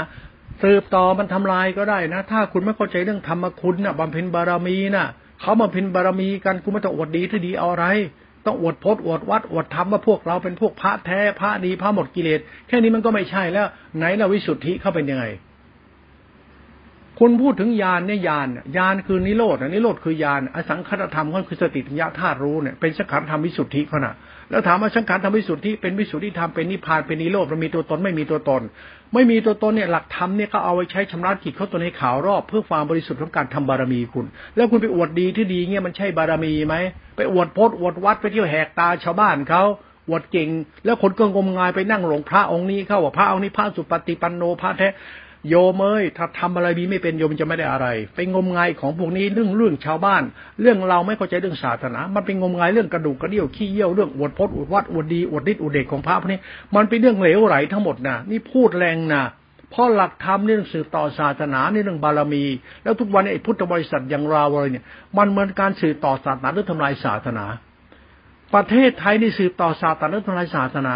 [0.64, 5.08] สืบต่อมันทำลายก็ได้นะ ถ้าคุณไม่เข้าใจเรื่องธรรมคุณนะ่ะบำเพ็ญบารมีนะ่ะ
[5.42, 7.88] เขามาพินบารมีกันกูไม่ต้องอวดดีที่ดีเอาอะไร
[8.46, 13.68] ต้องอวดพจน์อวดวัดอวดธรรมว่าพวกเราเป็นพวกพระแท้พระดีพระหมดกิเลสแค่นี้มันก็ไม่ใช่แล้ว
[13.98, 15.26] ไหนเราวิสุทธิเข้าเป็นยังไง
[17.20, 24.16] คุณพูดถึงญาณเนี่ยญาณญาณคือนิโรธนิโรธคือญาณอสังขตธรรมก็คือสติปัญญาธาตุรู้เนี่ยเป็นสังขารธรรมวิสุทธิเขาน่ะ
[24.50, 28.62] แล้วถามว่าสังขารธรรมวิสุทธิเป็นวิสุทธิธรรมเป็นนิพพานเป็นนิโรธมันมีตัวตนไม่มีตัวตน
[29.14, 36.76] ไม่มีตัวตนเนี่ยหลักธรรมเนี่ยก็เอาไว้ใช้ชำระจิตเขาตัวในขาวรอบ เพื่อความบริสุทธิ์ของการทำบารมีคุณ แล้วคุณไปอวดดีที่ดีเงี้ยมันใช่บารมีไหม
[37.18, 39.64] ไปอวดพจน์อวดวัดไปเที่ยวแหกตาชาวบ้านเขา
[40.10, 40.50] อวดเก่ง
[40.86, 44.88] แล้วคนก็งมงายไปนั่งหลงพระองค์นี้เข้าว่าพระองค์นี้พระสุปฏิปันโนพระแท้
[45.50, 50.24] โยมเอ้ยถ้าทำอะไรบีไม่เป็นโยมจะไม่ได้อะไร ไปงมงายของพวกนี้เรื่องเรื่องชาวบ้าน
[50.62, 56.40] เรื่องเราไม่เข้าใจเรื่องศาสนา มันเป็นงมงายเรื่องกระดูกกระเดี่ยวขี้เยี่ยวเรื่องอวดพจน์อวดวัดอวดดีอวดฤทธิ์อวดเดชของพระพวกนี้
[56.76, 59.24] มันเป็นเรื่องเหลวไหลทั้งหมดนะนี่พูดแรงนะ
[59.72, 62.44] เพราะหลักธรรมเรื่องสืบต่อศาสนาในเรื่องบารมี
[62.84, 64.84] แล้วทุกวันไอ้พุทธบริษัทอย่างเราเลยเนี่ย
[65.18, 67.46] มันเหมือนการสืบต่อศาสนาหรือทำลายศาสนา
[68.54, 70.96] ประเทศไทยนี่สืบต่อศาสนาหรือทำลายศาสนา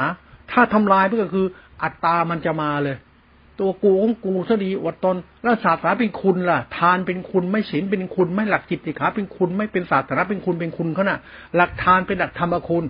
[0.51, 1.45] ถ้าทำลายก็คือ
[1.83, 2.95] อัตตามันจะมาเลย
[3.59, 11.19] ตัวกูของกูซะดีอดตน แล้วศาสนาเป็นคุณล่ะ ทานเป็นคุณไม่ศีลเป็นคุณไม่หลักจิตติขาเป็นคุณไม่เป็นศาสนาเป็นคุณเป็นคุณเขาน่ะ
[11.55, 12.83] หลักทานเป็นหลักธรรมคุณ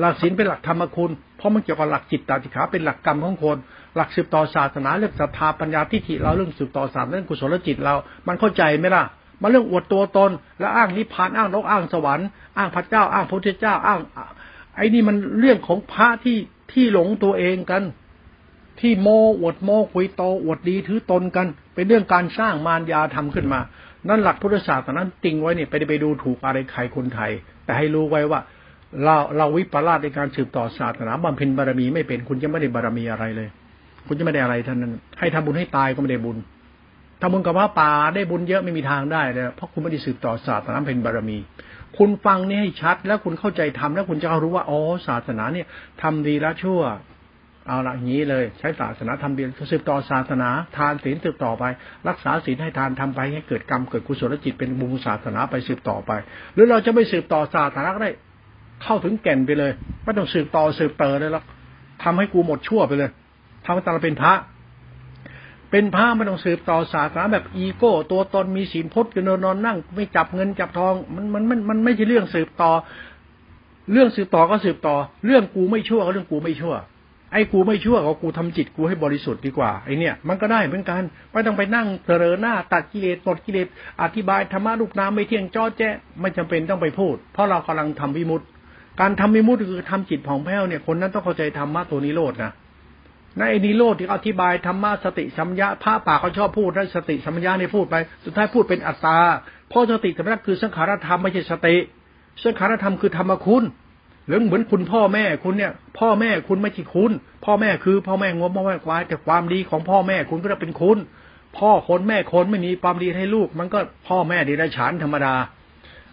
[0.00, 3.56] หลักศีลเป็นหลักธรรมคุณ เพราะมันเกี่ยวกับหลักจิตตติขาเป็นหลักกรรมของคน
[3.96, 7.94] หลักสืบต่อศาสนาเรื่องศรัทธาปัญญาทิฏฐิเราเรื่องสืบต่อศาสนาเรื่องกุศลจิตเรา
[8.26, 9.04] มันเข้าใจไหมล่ะ
[9.40, 14.00] มาเรื่องอวดตัวตน แล้วอ้างนิพพานอ้างนกอ้างสวรรค์อ้างพระเจ้าอ้างพระพุทธเจ้าอ้าง
[14.76, 16.36] ไอ้นี่มันเรื่องของพระที่
[16.72, 17.82] ที่หลงตัวเองกัน
[18.80, 19.08] ที่โม
[19.40, 23.60] อวดโมคุยโตอวดดีถือตนกัน เป็นเรื่องการสร้างมารยาทำขึ้นมา
[24.08, 27.30] นั่นหลักพุทธศาสนานั้นติงไว้เนี่ยไปไปดูถูกอะไรใครคนไทย
[27.64, 28.40] แต่ให้รู้ไว้ว่า
[29.04, 33.48] เราเราวิปลาสในการสืบต่อศาสนาบำเพ็ญบารมีไม่เป็นคุณจะไม่ได้บารมีอะไรเลย
[34.06, 36.36] คุณจะไม่ได้อะไรท่านนั้น ให้ทำบุญให้ตายก็ไม่ได้บุญ
[37.20, 41.38] ทำบุญกับพระป่าได้บุญเยอะไม่มีทางได้เลยเพราะคุณไม่ได้สืบต่อศาสนาเป็นบารมี
[41.96, 45.66] คุณฟังนี่ให้ชัด แล้วคุณเข้าใจทำแล้วคุณจะรู้ว่าอ๋อศาสนาเนี่ย
[46.02, 46.80] ทำดีละชั่ว
[47.66, 51.64] เอาละอย่างนี้เลย ใช้ศาสนาทำเบียนสืบต่อศาสนา ทานศีลสืบต่อไป
[52.08, 56.10] รักษาศีลให้ทานทำไปให้เกิดกรรมเกิดกุศลจิตเป็นบุญศาสนาไปสืบต่อไป
[56.54, 58.12] หรือเราจะไม่สืบต่อศาสนาก็ได้
[58.82, 59.72] เข้าถึงแก่นไปเลย
[60.04, 61.44] ไม่ต้องสืบต่อสืบเตอเลยหรอก
[62.02, 63.10] ทำให้กูหมดชั่วไปเลย
[63.64, 64.34] ทำให้ตาเราเป็นพระ
[65.70, 72.70] เป็นพระไม่ต้องสืบต่อศาสนาแบบอีโก้ ตัวตนมีศีลพจน์กันนอนนั่ง ไม่จับเงินจับทองมันมันมันมันไม่ใช่เรื่องสืบต่อ
[73.92, 74.94] เรื่องสืบต่อก็สืบต่อ
[75.26, 76.74] เรื่องกูไม่ชั่วก็เรื่องกูไม่ชั่ว
[77.32, 81.02] ไอ้กูไม่ชั่วก็กูทำจิตกูให้บริสุทธิ์ดีกว่าไอ้เนี่ย มันก็ได้เหมือนกัน
[81.32, 83.66] ไม่ต้องไปนั่งเสรอหน้า ตัดกิเลสหมดกิเลส
[84.02, 85.88] อธิบายธรรมะรูปนามไม่เที่ยงจ้อแจ้
[86.20, 88.46] ไม่จำเป็นต้องไปพูด เพราะเรากำลังทำวิมุตต์
[89.00, 92.52] การทำวิมุตต์คือทำจิตผ่องแผ้วเนี่ยคนนั้นต้องเข้าใจธรรมะตัวนิโรธนะ
[93.36, 99.18] ในไอ้นิโรธที่อธิบายธรรมะสติสัมยาพระป่าเขาชอบพูดได้สติสัมยาเนี่ยพูดไป สุดท้ายพูดเป็นอัตตา
[99.68, 101.76] เพราะสติสัมยาคือสังขารธรรมไม่ใช่สติ
[102.42, 103.64] สังขารธรรมคือธรรมคุณ
[104.26, 107.12] หรือเหมือนคุณพ่อแม่คุณเนี่ย พ่อแม่คุณไม่ใช่คุณ
[107.44, 110.98] พ่อแม่คือ พ่อแม่งบพ่อแม่ควายแต่ความดีของพ่อแม่คุณก็จะเป็นคุณ
[111.58, 115.34] พ่อคนแม่คนไม่มีความดีให้ลูก มันก็พ่อแม่ดีได้ฉานธรรมดา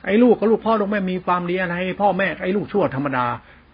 [0.05, 3.25] ไอ้ลูกกับลูกพ่อลูกแม่มีความดีอะไรให้พ่อแม่ไอ้ลูกชั่วธรรมดา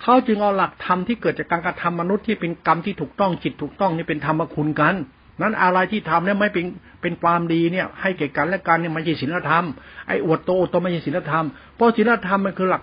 [0.01, 4.95] เขาจึงเอาหลักธรรมที่เกิดจากการกระทำมนุษย์ที่เป็นกรรมที่ถูกต้องจิตถูกต้องนี่เป็นธรรมคุณกัน
[5.41, 6.65] นั้นอะไรที่ทำเนี่ยไม่เป็น
[7.01, 9.65] เป็นความดีเนี่ยให้แก่กันและกันเนี่ยไม่ใช่ศีลธรรม
[10.07, 12.81] ไอ้อวดโตโตไม่ใช่ศีลธรรมเพราะศีลธรรมมันคือหลัก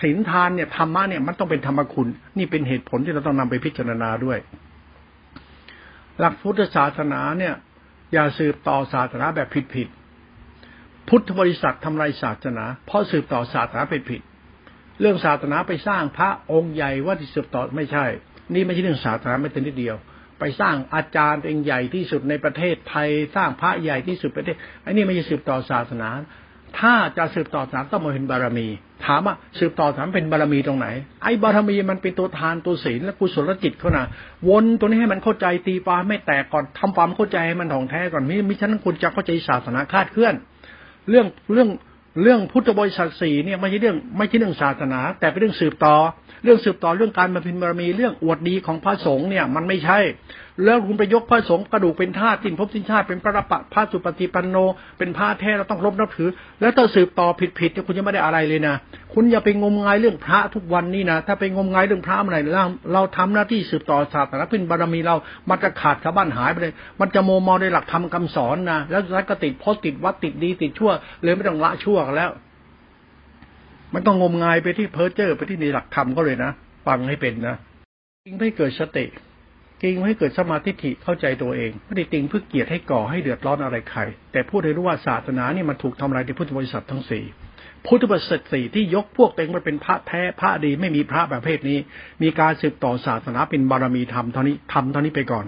[0.00, 4.38] ศีลทานเนี่ยธรรมะเนี่ยมันต้องเป็นธรรมคุณ นี่เป็นเหตุผลที่เราต้องนำไปพิจารณาด้วย
[6.18, 7.54] หลักพุทธศาสนาเนี่ย
[8.12, 9.88] อย่าสืบต่อศาสนาแบบผิดผิด
[11.08, 14.20] พุทธบริษัททำลายศาสนา เพราะสืบต่อศาสนาไปผิด
[15.00, 18.04] เรื่องศาสนาไปสร้างพระองค์ใหญ่ว่าที่สืบต่อไม่ใช่
[18.54, 19.96] นี่ไม่ใช่เรื่องศาสนาไม่เป็นนิดเดียว
[20.38, 26.08] ไปสร้างอาจารย์เองใหญ่ที่สุดในประเทศไทย สร้างพระใหญ่ที่สุดประเทศอันนี้ไม่ใช่สืบต่อศาสนา
[26.78, 28.68] ถ้าจะสืบต่อศาสนาต้องมาเป็นบารมี
[29.06, 30.86] ถามว่าสืบต่อสามเป็นบารมีตรงไหน
[31.22, 34.06] ไอ้บารมีมันเป็นตัวทานตัวศีลและกุศลจิตเขานะ
[34.48, 40.34] วนตัวนี้ให้มันเข้าใจตีปลาไม่แตกก่อนทำความเข้าใจให้มันถ่องแท้ก่อนมิมิฉะนั้นคุณจะเข้าใจศาสนาคาดเคลื่อน
[41.08, 41.68] เรื่องเรื่อง
[42.22, 45.96] เรื่องพุทธบริษัทสี่เนี่ยไม่ใช่เรื่องไม่ใช่เรื่องศาสนา แต่เป็นเรื่องสืบต่อ
[46.44, 49.98] เรื่องสืบต่อเรื่องการมาพินบารมีเรื่องอวดดีของพระสงฆ์เนี่ยมันไม่ใช่
[50.64, 54.56] แล้วคุณไปยกพระสงฆ์กระดูกเป็นธาตุสิ้นภพสิ้นชาติเป็นพระปะพระสุปฏิปันโน
[54.98, 56.30] เป็นพระแท้เราต้องรบนับถือ
[56.60, 57.28] แล้วถ้าสืบต่อ
[57.58, 58.74] ผิดๆเนี่ยคุณจะไม่ได้อะไรเลยนะ
[59.14, 65.16] คุณอย่าไปงมงายเรื่องพระทุกวันนี้นะถ้าไปงมงายเรื่องพระเมื่อไหร่เราเราทำหน้าที่สืบต่อศาสนาเป็นบารมีเรา
[65.48, 70.90] มันจะขาดสะบั้นหายไปเลย มันจะโมมอในหลักธรรมคำสอนนะแล้วสุดท้ายก็ติดพจติดวัดติดดีติดชั่ว
[71.22, 72.30] เลยไม่ต้องละชั่วกันแล้ว
[73.94, 76.50] มันต้องงมงายไปที่เพ้อเจ้อไปที่ในหลักธรรมก็เลยนะ
[76.86, 77.56] ฟังให้เป็นนะ
[78.24, 79.06] จึงไม่เกิดสติ
[79.84, 80.70] ติงให้เกิดสมาธิ
[81.04, 84.00] เข้าใจตัวเองไม่ได้ติงเพื่อเกียรติให้ก่อให้เดือดร้อนอะไรใคร
[84.32, 87.24] แต่พูดให้รู้ว่าศาสนาเนี่ยมันถูกทำลายในพุทธบริษัททั้งสี่
[87.86, 91.78] พุทธบริษัทสี่ที่ยกพวกเต็งมาเป็นพระแท้พระดีไม่มีพระประเภทนี้
[92.22, 95.46] มีการสืบต่อศาสนาเป็นบารมีธรรมเท่านี้ทำเท่านี้ไปก่อน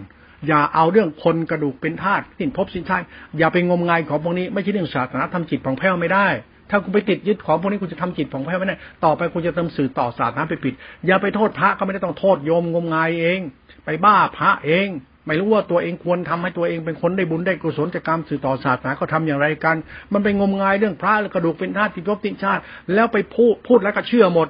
[0.49, 3.05] อย่าเอาเรื่องคนกระดูกเป็นธาตุสิ้นพบสิ้นชาติ
[3.39, 6.29] อย่าไปงมงายของพวกนี้ไม่ใช่เรื่องศาสนาทำจิตของแพ้วไม่ได้
[6.71, 10.75] ถ้าคุณไปติดยึดของพวกนี้คุณจะทำจิตของแพ้วไม่ได้ต่อไปคุณจะทำสื่อต่อศาสนาไปปิด
[11.07, 13.41] อย่าไปโทษพระก็ไม่ได้ต้องโทษโยมงมงายเอง
[13.85, 14.89] ไปบ้าพระเอง
[15.27, 19.77] ไม่รู้ว่าตัวเองควรทำให้ตัวเองเป็นคนได้บุญได้กุศลจากกรรมสื่อต่อศาสนาเขาทาอย่างไรกัน
[20.13, 22.63] มันไปงมงายเรื่องพระกระดูกเป็นธาตุติดรบติชาติ
[22.95, 24.49] แล้วไปพูดพูดแล้วก็เชื่อหมด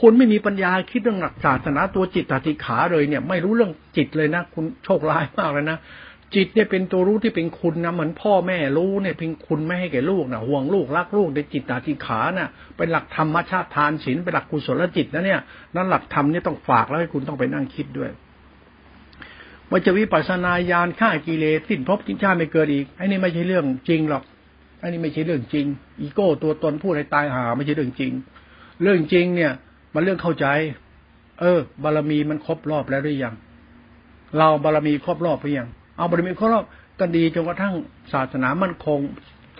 [0.00, 5.78] คุณไม่มีปัญญาคิดเรื่องหลักศาสนาตัวจิตตติขาเลยเนี่ย ไม่รู้เรื่องจิตเลยนะ คุณโชคร้ายมากเลยนะ
[6.34, 15.40] จิตเนี่ยเป็นตัวรู้ที่เป็นคุณนะเหมือนพ่อแม่รู้เนี่ยเป็นคุณไม่ให้แก่ลูกนะห่วงลูกรักลูกในจิตตติขานะ่ะเป็นหลักธรรมชาติทานศีลเป็นหลักกุศลจิตนะเนี่ย
[15.76, 18.10] นั่นหลักธรรมเนี่ยต้องฝากแล้วให้คุณต้องไปนั่งคิดด้วย
[19.72, 24.22] ว่าจะวิปัสนาญาณฆ่ากิเลสสิ้นภพสิ้นชาติไม่เกิดอีกไอ้นี่ไม่ใช่เรื่องจริงหรอก
[24.78, 25.66] ไอ้นี่ไม่ใช่เรื่องจริง
[26.00, 28.12] อีโก้ตัวตนพูดให้ตายหา ไม่ใช่เรื่องจริง
[28.82, 29.52] เรื่องจริงเนี่ย
[29.94, 30.46] มันเรื่องเข้าใจ
[31.40, 33.34] เออ บารมีมันครบรอบแล้วหรือยัง
[34.36, 36.64] เราบารมีครบรอบหรือยัง เอาบารมีครบรอบ
[37.00, 37.74] ก็ดีจนกระทั่ง
[38.12, 39.00] ศาสนามั่นคง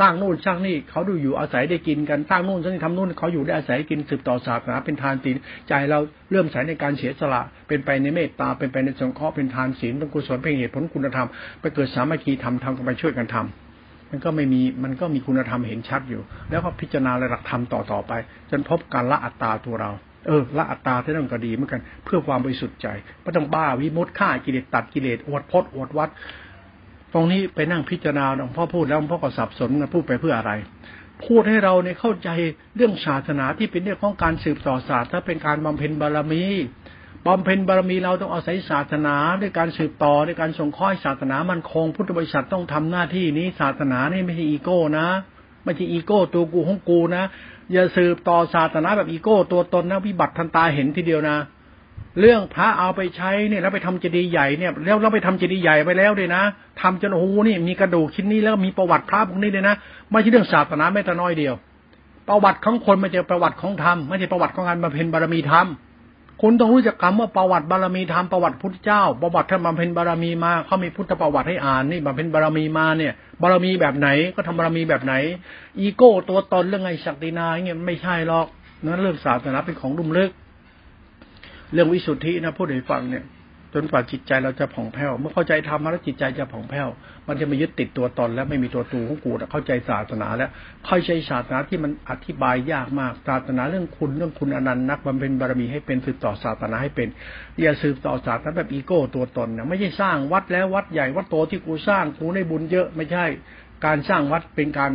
[0.00, 5.36] สร้างนู่นสร้างนี่เขาดูอยู่อาศัยได้กินกันสร้างนู่นสร้างนี่ทำนู่นเขาอยู่ได้อาศัยกินสืบต่อศาสนาเป็นทานศีล
[5.68, 5.98] ใจเรา
[6.30, 11.28] เริ่มใส่ในการเสียสละ เป็นไปในเมตตาเป็นไปในสงเคราะห์เป็นทานศีลเป็นกุศลเป็นเหตุผลคุณธรรม
[11.60, 18.12] ไปเกิดสามัคคีทำทำกันไปช่วยกันทำมันก็ไม่มีมันก็มีคุณธรรมเห็นชัดอยู่ แล้วก็พิจารณาหลักธรรมต่อต่อไป
[18.50, 19.90] จนพบการละอัตตาตัวเรา
[20.26, 22.88] เออละอัตตาที่นั่นก็ดีเหมือนกัน เพื่อความบริสุทธิ์ใจ
[23.22, 26.10] ไม่ต้องบ้าวิมุตต์ฆ่ากิเลสตัดกิเลสอวดพจน์อวดวัด
[27.12, 30.52] ตรงนี้ไปนั่งพิจารณาหลวงพ่อพูดแล้วหลวงพ่อก็สับสนพูดไปเพื่ออะไร
[31.24, 32.28] พูดให้เราเนี่ยเข้าใจ
[32.76, 36.44] เรื่องศาสนาที่เป็นเรื่องของการสืบต่อศาสตร์ถ้าเป็นการบำเพ็ญบารมี
[37.26, 45.08] บำเพ็ญบารมีเราต้องอาศัยศาสนาด้วยการสืบต่อด้วยการส่งข้อยศาสนามันคงพุทธบริษัทต้องทำหน้าที่นี้ศาสนานี่ไม่ใช่อีโก้นะ
[45.64, 47.24] ไม่ใช่อีโก้ตัวกูของกูนะ
[47.72, 51.36] อย่าสืบต่อศาสนาแบบอีโก้ตัวตนนะวิบัติทันตาเห็นทีเดียวนะ
[52.20, 56.42] เรื่องพระเอาไปใช้เนี่ยแล้วไปทำเจดีย์ใหญ่เนี่ย แล้วเราไปทำเจดีย์ใหญ่ไปแล้วเลยนะ
[56.80, 59.74] ทำจนโอ้โหนี่มีกระดูกชิ้นนี้แล้วมีประวัติพระพวกนี้เลยนะ
[60.10, 61.54] ไม่ใช่เรื่องศาสนาแม้แต่น้อยเดียว
[62.28, 65.66] ประวัติของคนไม่ใช่ประวัติของธรรมไม่ใช่ประวัติของการบำเพ็ญบารมีธรรม
[66.42, 75.14] คุณต้องรู้จักคำว่าประวัติบารมีธรรมประวัติพุทธเจ้า ประวัติท่านบำเพ็ญบารมีมาเขามีพุทธประวัติให้อ่านนี่บำเพ็ญบารมีมาเนี่ย บารมีแบบไหนก็ทำบารมีแบบไหน
[75.78, 78.46] อีโก้ตัวตนเรื่องไงศักดินาเนี่ยไม่ใช่หรอก
[78.84, 80.30] นั่นเรื่องศาสนาเป็นของลุ่มลึก
[81.72, 83.24] เรื่องวิสุทธินะพูดให้ฟังเนี่ย
[83.74, 86.88] จนกว่าจิตใจเราจะผ่องแผ้ว เมื่อเข้าใจธรรมแล้วจิตใจจะผ่องแผ้ว
[87.28, 90.50] มันจะไม่ยึดติดตัวตนแล้วไม่มีตัวตูของกูเข้าใจศาสนาแล้ว
[90.86, 97.08] เข้าใจศาสนาที่มันอธิบายยากมาก ศาสนาเรื่องคุณเรื่องคุณอนันต์นักบำเพ็ญบารมีให้เป็นสืบต่อศาสนาให้เป็น
[97.60, 103.24] อย่าสืบต่อศาสนาแบบอีโก้ตัวตนนะไม่ใช่สร้างวัดแล้ววัดใหญ่วัดโตที่กูสร้างกูได้บุญเยอะไม่ใช่
[103.84, 104.92] การสร้างวัดเป็นการ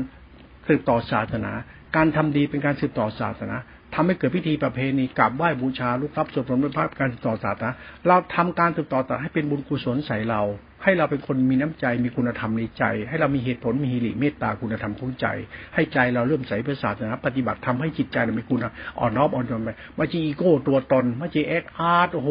[0.68, 1.52] สืบต่อศาสนา
[1.96, 3.56] การทำดีเป็นการสืบต่อศาสนา
[3.96, 7.70] ทำให้เกิดพิธีประเพณีกราบไหว้บูชาลูกรับสวดมนต์พระการติดต่อศาสนา
[8.08, 10.42] เราทำการติดต่อศาสนาให้เป็นบุญกุศลใส่เรา
[10.84, 15.28] ให้เราเป็นคนมีน้ำใจมีคุณธรรมในใจ ให้เรามีเหตุผลมีฮิริเมตตาคุณธรรมของใจ
[15.74, 18.60] ให้ใจเราเริ่มใส่พระศาสนาปฏิบัติทำให้จิตใจเรามีคุณ
[19.00, 22.30] อ่อนน้อมอ่อนโยนไปม่ใช่อีโก้ตัวตนม่ใช่เอ็กอาร์ตโอ้โห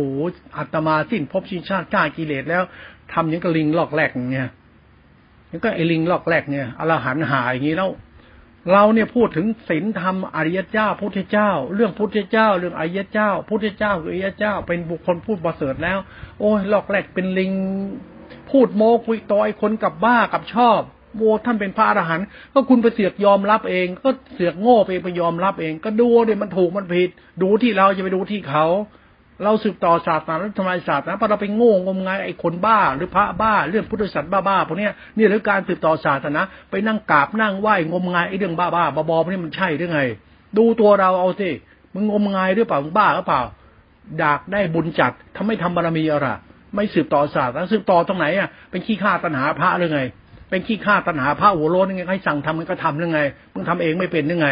[0.56, 2.62] อัตมาสิ้นภพสิ้นชาติกล้ากิเลสแล้ว
[3.12, 4.48] ทำอย่างกระลิงลอกแรกเนี่ย
[5.50, 7.90] นี่ก็ไอลิงลอกแรกเนี่ยอรหันหายอย่างนี้แล้ว
[8.72, 15.98] เราเนี่ยพูดถึงศีลธรรมอริยเจ้าพุทธเจ้า เรื่องพุทธเจ้า เรื่องอริยเจ้า พุทธเจ้าคืออริยเจ้า เป็นบุคคลพูดประเสริฐแล้ว
[16.40, 17.52] โอ้ยลอกแรกเป็นลิง
[18.50, 20.80] พูดโมคุยต่อยคนกับบ้ากับชอบ
[21.16, 27.10] โมท่านเป็นพระอรหันต์ก็คุณไปเสือกยอมรับเอง ก็เสือกโง่ไปไปยอมรับเอง ก็ดูเดี๋ยมันถูกมันผิด
[27.42, 28.66] ดูที่เราจะไปดูที่เขา
[29.44, 40.00] เราสืบต่อศาสนาแล้วทำไมศาสนาพอเราไปโง่งมงายไอ้คนบ้า หรือพระบ้าเรื่องพุทธศาสนาบ้าๆพวกนี้นี่หรือการสืบต่อศาสนาไปนั่งกราบนั่งไหว้งมงายไอ้เรื่องบ้าบ้าบอๆพวกนี้มันใช่หรือไง
[40.58, 41.48] ดูตัวเราเอาสิ
[41.94, 43.42] มึงงมงายหรือเปล่ามึงบ้าหรือเปล่า
[44.22, 46.26] ดากได้บุญจัดทำไม่ทำบารมีอะไร
[46.74, 50.00] ไม่สืบต่อศาสนาสืบต่อตรงไหนอะเป็นขี้ข้าตัณหาพระหรือไง
[50.50, 53.20] เป็นขี้ข้าตัณหาพระหัวโลนยังไงให้สั่งทำมันก็ทำหรือไง
[53.54, 54.48] มึงทำเองไม่เป็นหรือไง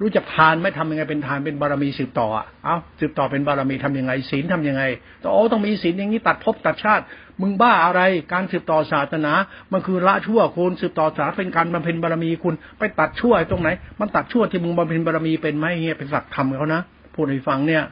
[0.00, 2.28] รู้จักทานไม่ทำยังไงเป็นทานเป็นบารมีสืบต่อ
[2.64, 4.82] เอ้าสืบต่อเป็นบารมีทํำยังไงศีลทํำยังไง
[5.22, 7.04] ต้องโอ้ต้องมีศีลอย่างนี้ตัดภพตัดชาติ
[7.40, 8.00] มึงบ้าอะไร
[8.32, 9.32] การสืบต่อศาสนา
[9.72, 13.68] มันคือละชั่วคุณสืบต่อศาสนาเป็นการบำเพ็ญบารมีคุณไปตัดชั่วตรงไหน
[14.00, 16.82] มันตัดชั่วที่มึงบำเพ็ญบารมีเป็นไหมเงี้ยเป็นหลักธรรมเขานะ
[17.14, 17.82] พูดให้ฟังเนี่ย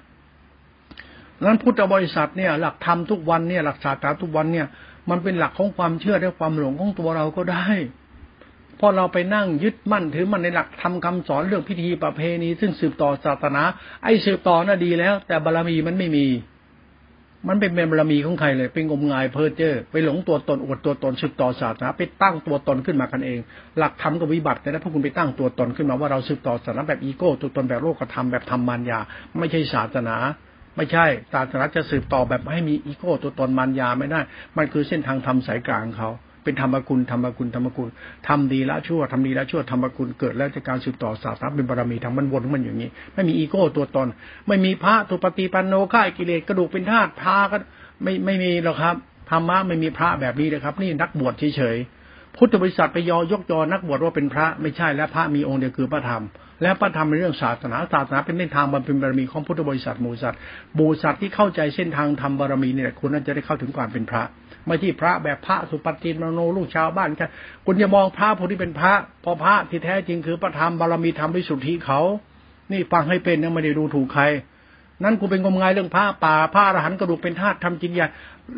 [1.43, 4.67] นั้นพุทธบริษัทเนี่ย หลักธรรมทุกวันเนี่ยหลักศาสนาทุกวันเนี่ย
[5.11, 7.67] มันเป็นหลักของความเชื่อและความหลงของตัวเราก็ได้
[8.81, 13.63] พอเราไปนั่งยึดมั่นถือมันในหลักทำคำสอนเรื่องพิธีประเพณีซึ่งสืบต่อศาสนา
[14.05, 16.27] ไอ้สืบต่อน่ะดีแล้ว แต่บารมีมันไม่มี
[17.49, 23.39] มันเป็นบารมีของใครเลยเป็นงมงายเพ้อเจ้อไปหลงตัวตนอวดตัวตนสืบต่อศาสนาไปตั้งตัวตนขึ้นมากันเอง
[23.79, 28.99] หลักธรรมกับวิบัตินะพวกคุณไปตั้งตัวตนขึ้นมาว่าเราสืบต่อศาสนาแบบอีโก้ตัวตนแบบโลกธรรมแบบธรรมมารยา
[29.39, 30.17] ไม่ใช่ศาสนา
[30.77, 34.21] ไม่ใช่ศาสนาจะสืบต่อแบบให้มีอีโก้ตัวตนมารยาไม่ได้
[34.57, 36.11] มันคือเส้นทางธรรมสายกลางเขา
[36.47, 37.89] เป็นธรรมกุลธรรมกุลธรรมกุล
[38.29, 44.09] ทำดีละชั่วทำดีละชั่วธรรมกุลเกิดแล้วจากการสืบต่อศาสนาเป็นบารมีทำมันวนมันอย่างนี้ ไม่มีอีโก้ตัวตน
[44.47, 47.57] ไม่มีพระตุปฏิปันโนข่ายกิเลสกระดูกเป็นธาตุพาก็
[48.03, 48.97] ไม่ไม่มีหรอกครับ
[49.31, 56.25] ธรรมะไม่มีพระแบบนี้เลยครับ นี่นักบวชเฉยๆพุทธบริษัทไปยอยกยอนักบวชว่าเป็นพระไม่ใช่และพระมีองค์เดียวคือพระธรรม
[56.63, 60.39] และพระธรรมเป็นเรื่องศาสนาศาสนาเป็นเส้นทางบรรเป็นบารมีของพุทธบริษัทมูสัตว์
[60.79, 64.23] บูสัตว์ที่เข้าใจเส้นทางธรรมบารมีเนี่ยคุณน่าจะได้เข้าถึงความเป็นพระ
[64.67, 67.29] ไม่ที่พระแบบพระสุปฏิมโนลูกชาวบ้านกัน
[67.67, 68.93] คุณจะมองพระผู้ที่เป็นพระ
[69.25, 72.01] พอพระที่แท้จริงคือประธรรมบารมีธรรมวิสุทธิเขา
[72.73, 74.25] นี่ฟังให้เป็นนะไม่ได้ดูถูกใคร
[75.05, 78.11] นั่นกูเป็นงมงายเรื่องพระป่าพระอรหันต์กระดูกเป็นธาตุทำจริงอย่าง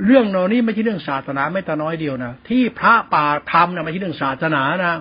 [0.07, 4.99] เรื่องเหล่านี้ไม่ใช่เรื่องศาสนาไม่แต่น้อยเดียวนะที่พระป่าทำนะไม่ใช่เรื่องศาสนานะ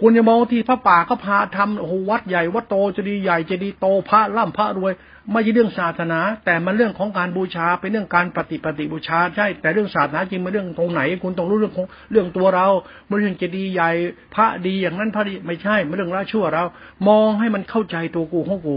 [0.00, 4.92] คุณจะมองที่พระป่าก็พาทำโอ้โหวัดใหญ่วัดโตจะดีใหญ่จะดีโตพระล่ำพระรวย
[5.32, 12.66] ไม่ใช่เรื่องศาสนา แต่มันเรื่องของการบูชาเป็นเรื่องการปฏิปฏิบูชาใช่แต่เรื่องศาสนาจริงมันเรื่องตรงไหน คุณต้องรู้เรื่องของเรื่องตัวเรา
[13.06, 13.90] ไม่เรื่องจะดีใหญ่
[14.34, 16.64] พระดีอย่างนั้นพระดีไม่ใช่ไม่เรื่องละชั่วเรา
[17.08, 18.68] มองให้มันเข้าใจตัวกูของก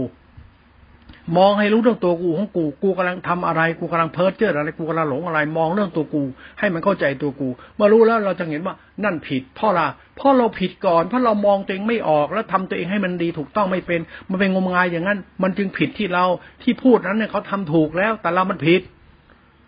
[1.36, 6.22] มองให้รู้เรื่องตัวกูของกู กูกำลังทำอะไร กูกำลังเพ้อเจ้ออะไร กูกำลังหลงอะไร มองเรื่องตัวกู
[6.58, 9.80] ให้มันเข้าใจตัวกู เมื่อรู้แล้วเราจะเห็นว่านั่นผิด เพราะอะไร
[10.16, 14.00] เพราะเราผิดก่อน เพราะเรามองตัวเองไม่ออกแล้วทำตัวเองให้มันดีถูกต้องไม่เป็น
[14.30, 16.24] มันเป็นงมงายอย่างนั้น มันจึงผิดที่เรา
[16.62, 18.82] ที่พูดนั้นเนี่ยเขาทำถูกแล้ว แต่เรามันผิด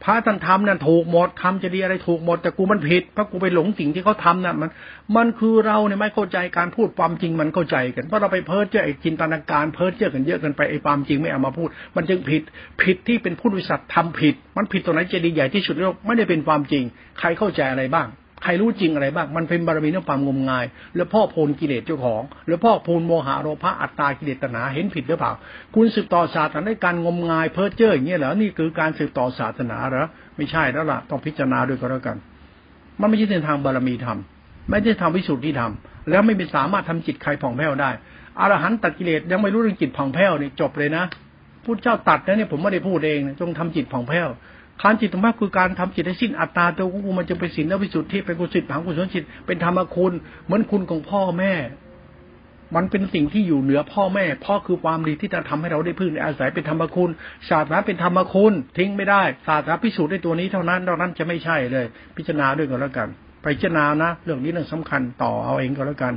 [0.06, 4.70] พระท่านทำนั่นถูกหมดทำจะดีอะไรถูกหมดแต่กูมันผิดเพราะกูไปหลงสิ่งที่เขาทำน่ะมัน
[5.16, 12.42] มันคือเราเนี่ยไม่เข้าใจการพูดความจริงมันเข้าใจกันเพราะเราไปเพ้อเจ้อไอ้จินตนาการเพ้อเจ้อกันเยอะกันไปไอ้ความจริงไม่เอามาพูด มันจึงผิด
[12.82, 16.84] ผิดที่เป็นผู้วิสัชทำผิด มันผิดตรงไหนจะดีใหญ่ที่สุดโลกไม่ได้เป็นความจริง
[17.18, 18.08] ใครเข้าใจอะไรบ้าง
[18.44, 20.64] ใครรู้จริงอะไรบ้าง มันเป็นบารมีเรื่องความงมงาย
[20.96, 25.32] แล้วพ่อโพลกิเลสเจ้าของ แล้วพ่อโพลโมหะโรภะอัตตากิเลสตนาเห็นผิดหรือเปล่า
[25.74, 32.16] คุณสืบต่อศาสนาในการงมงายเพ้อเจ้ออย่างเงี้ยเหรอ นี่คือการสืบต่อศาสนาเหรอ ไม่ใช่แล้วล่ะ ต้องพิจารณาด้วยก็แล้วกัน
[33.00, 34.18] มันไม่ใช่เส้นทางบารมีธรรม
[34.70, 35.72] ไม่ใช่ทำวิสุทธิธรรม
[36.10, 37.90] แล้วไม่สามารถทำจิตใครผ่องแผ้วได้
[38.40, 41.04] อรหันต์ตัดกิเลสยังไม่รู้เรื่องจิตผ่องแผ้วนี่จบเลยนะ
[41.64, 44.28] พุทธเจ้าตัดนะเนี่ยผมไม่ได้พูดเอง จงทำจิตผ่องแผ้ว
[44.82, 50.12] การจิตธรรมะคือการทำจิตให้สิ้นอัตตาตัวของกูมันจะเป็นศีลและวิสุทธิเป็นกุศลผังกุศลจิต เป็นธรรมคุณ
[50.44, 51.52] เหมือนคุณของพ่อแม่
[52.76, 57.10] มันเป็นสิ่งที่อยู่เหนือพ่อแม่ พ่อคือความดีที่จะทำให้เราได้พึ่งอาศัยเป็นธรรมคุณ
[57.48, 63.08] ศาสนาเป็นธรรมคุณ ทิ้งไม่ได้ ศาสนาพิสูจน์ได้ตัวนี้เท่านั้นนอกนั้นจะไม่ใช่เลย พิจารณาด้วยกันแล้วกัน
[63.42, 66.14] ไปพิจารณานะ เรื่องนี้เรื่องสำคัญต่อเอาเองก็แล้วกัน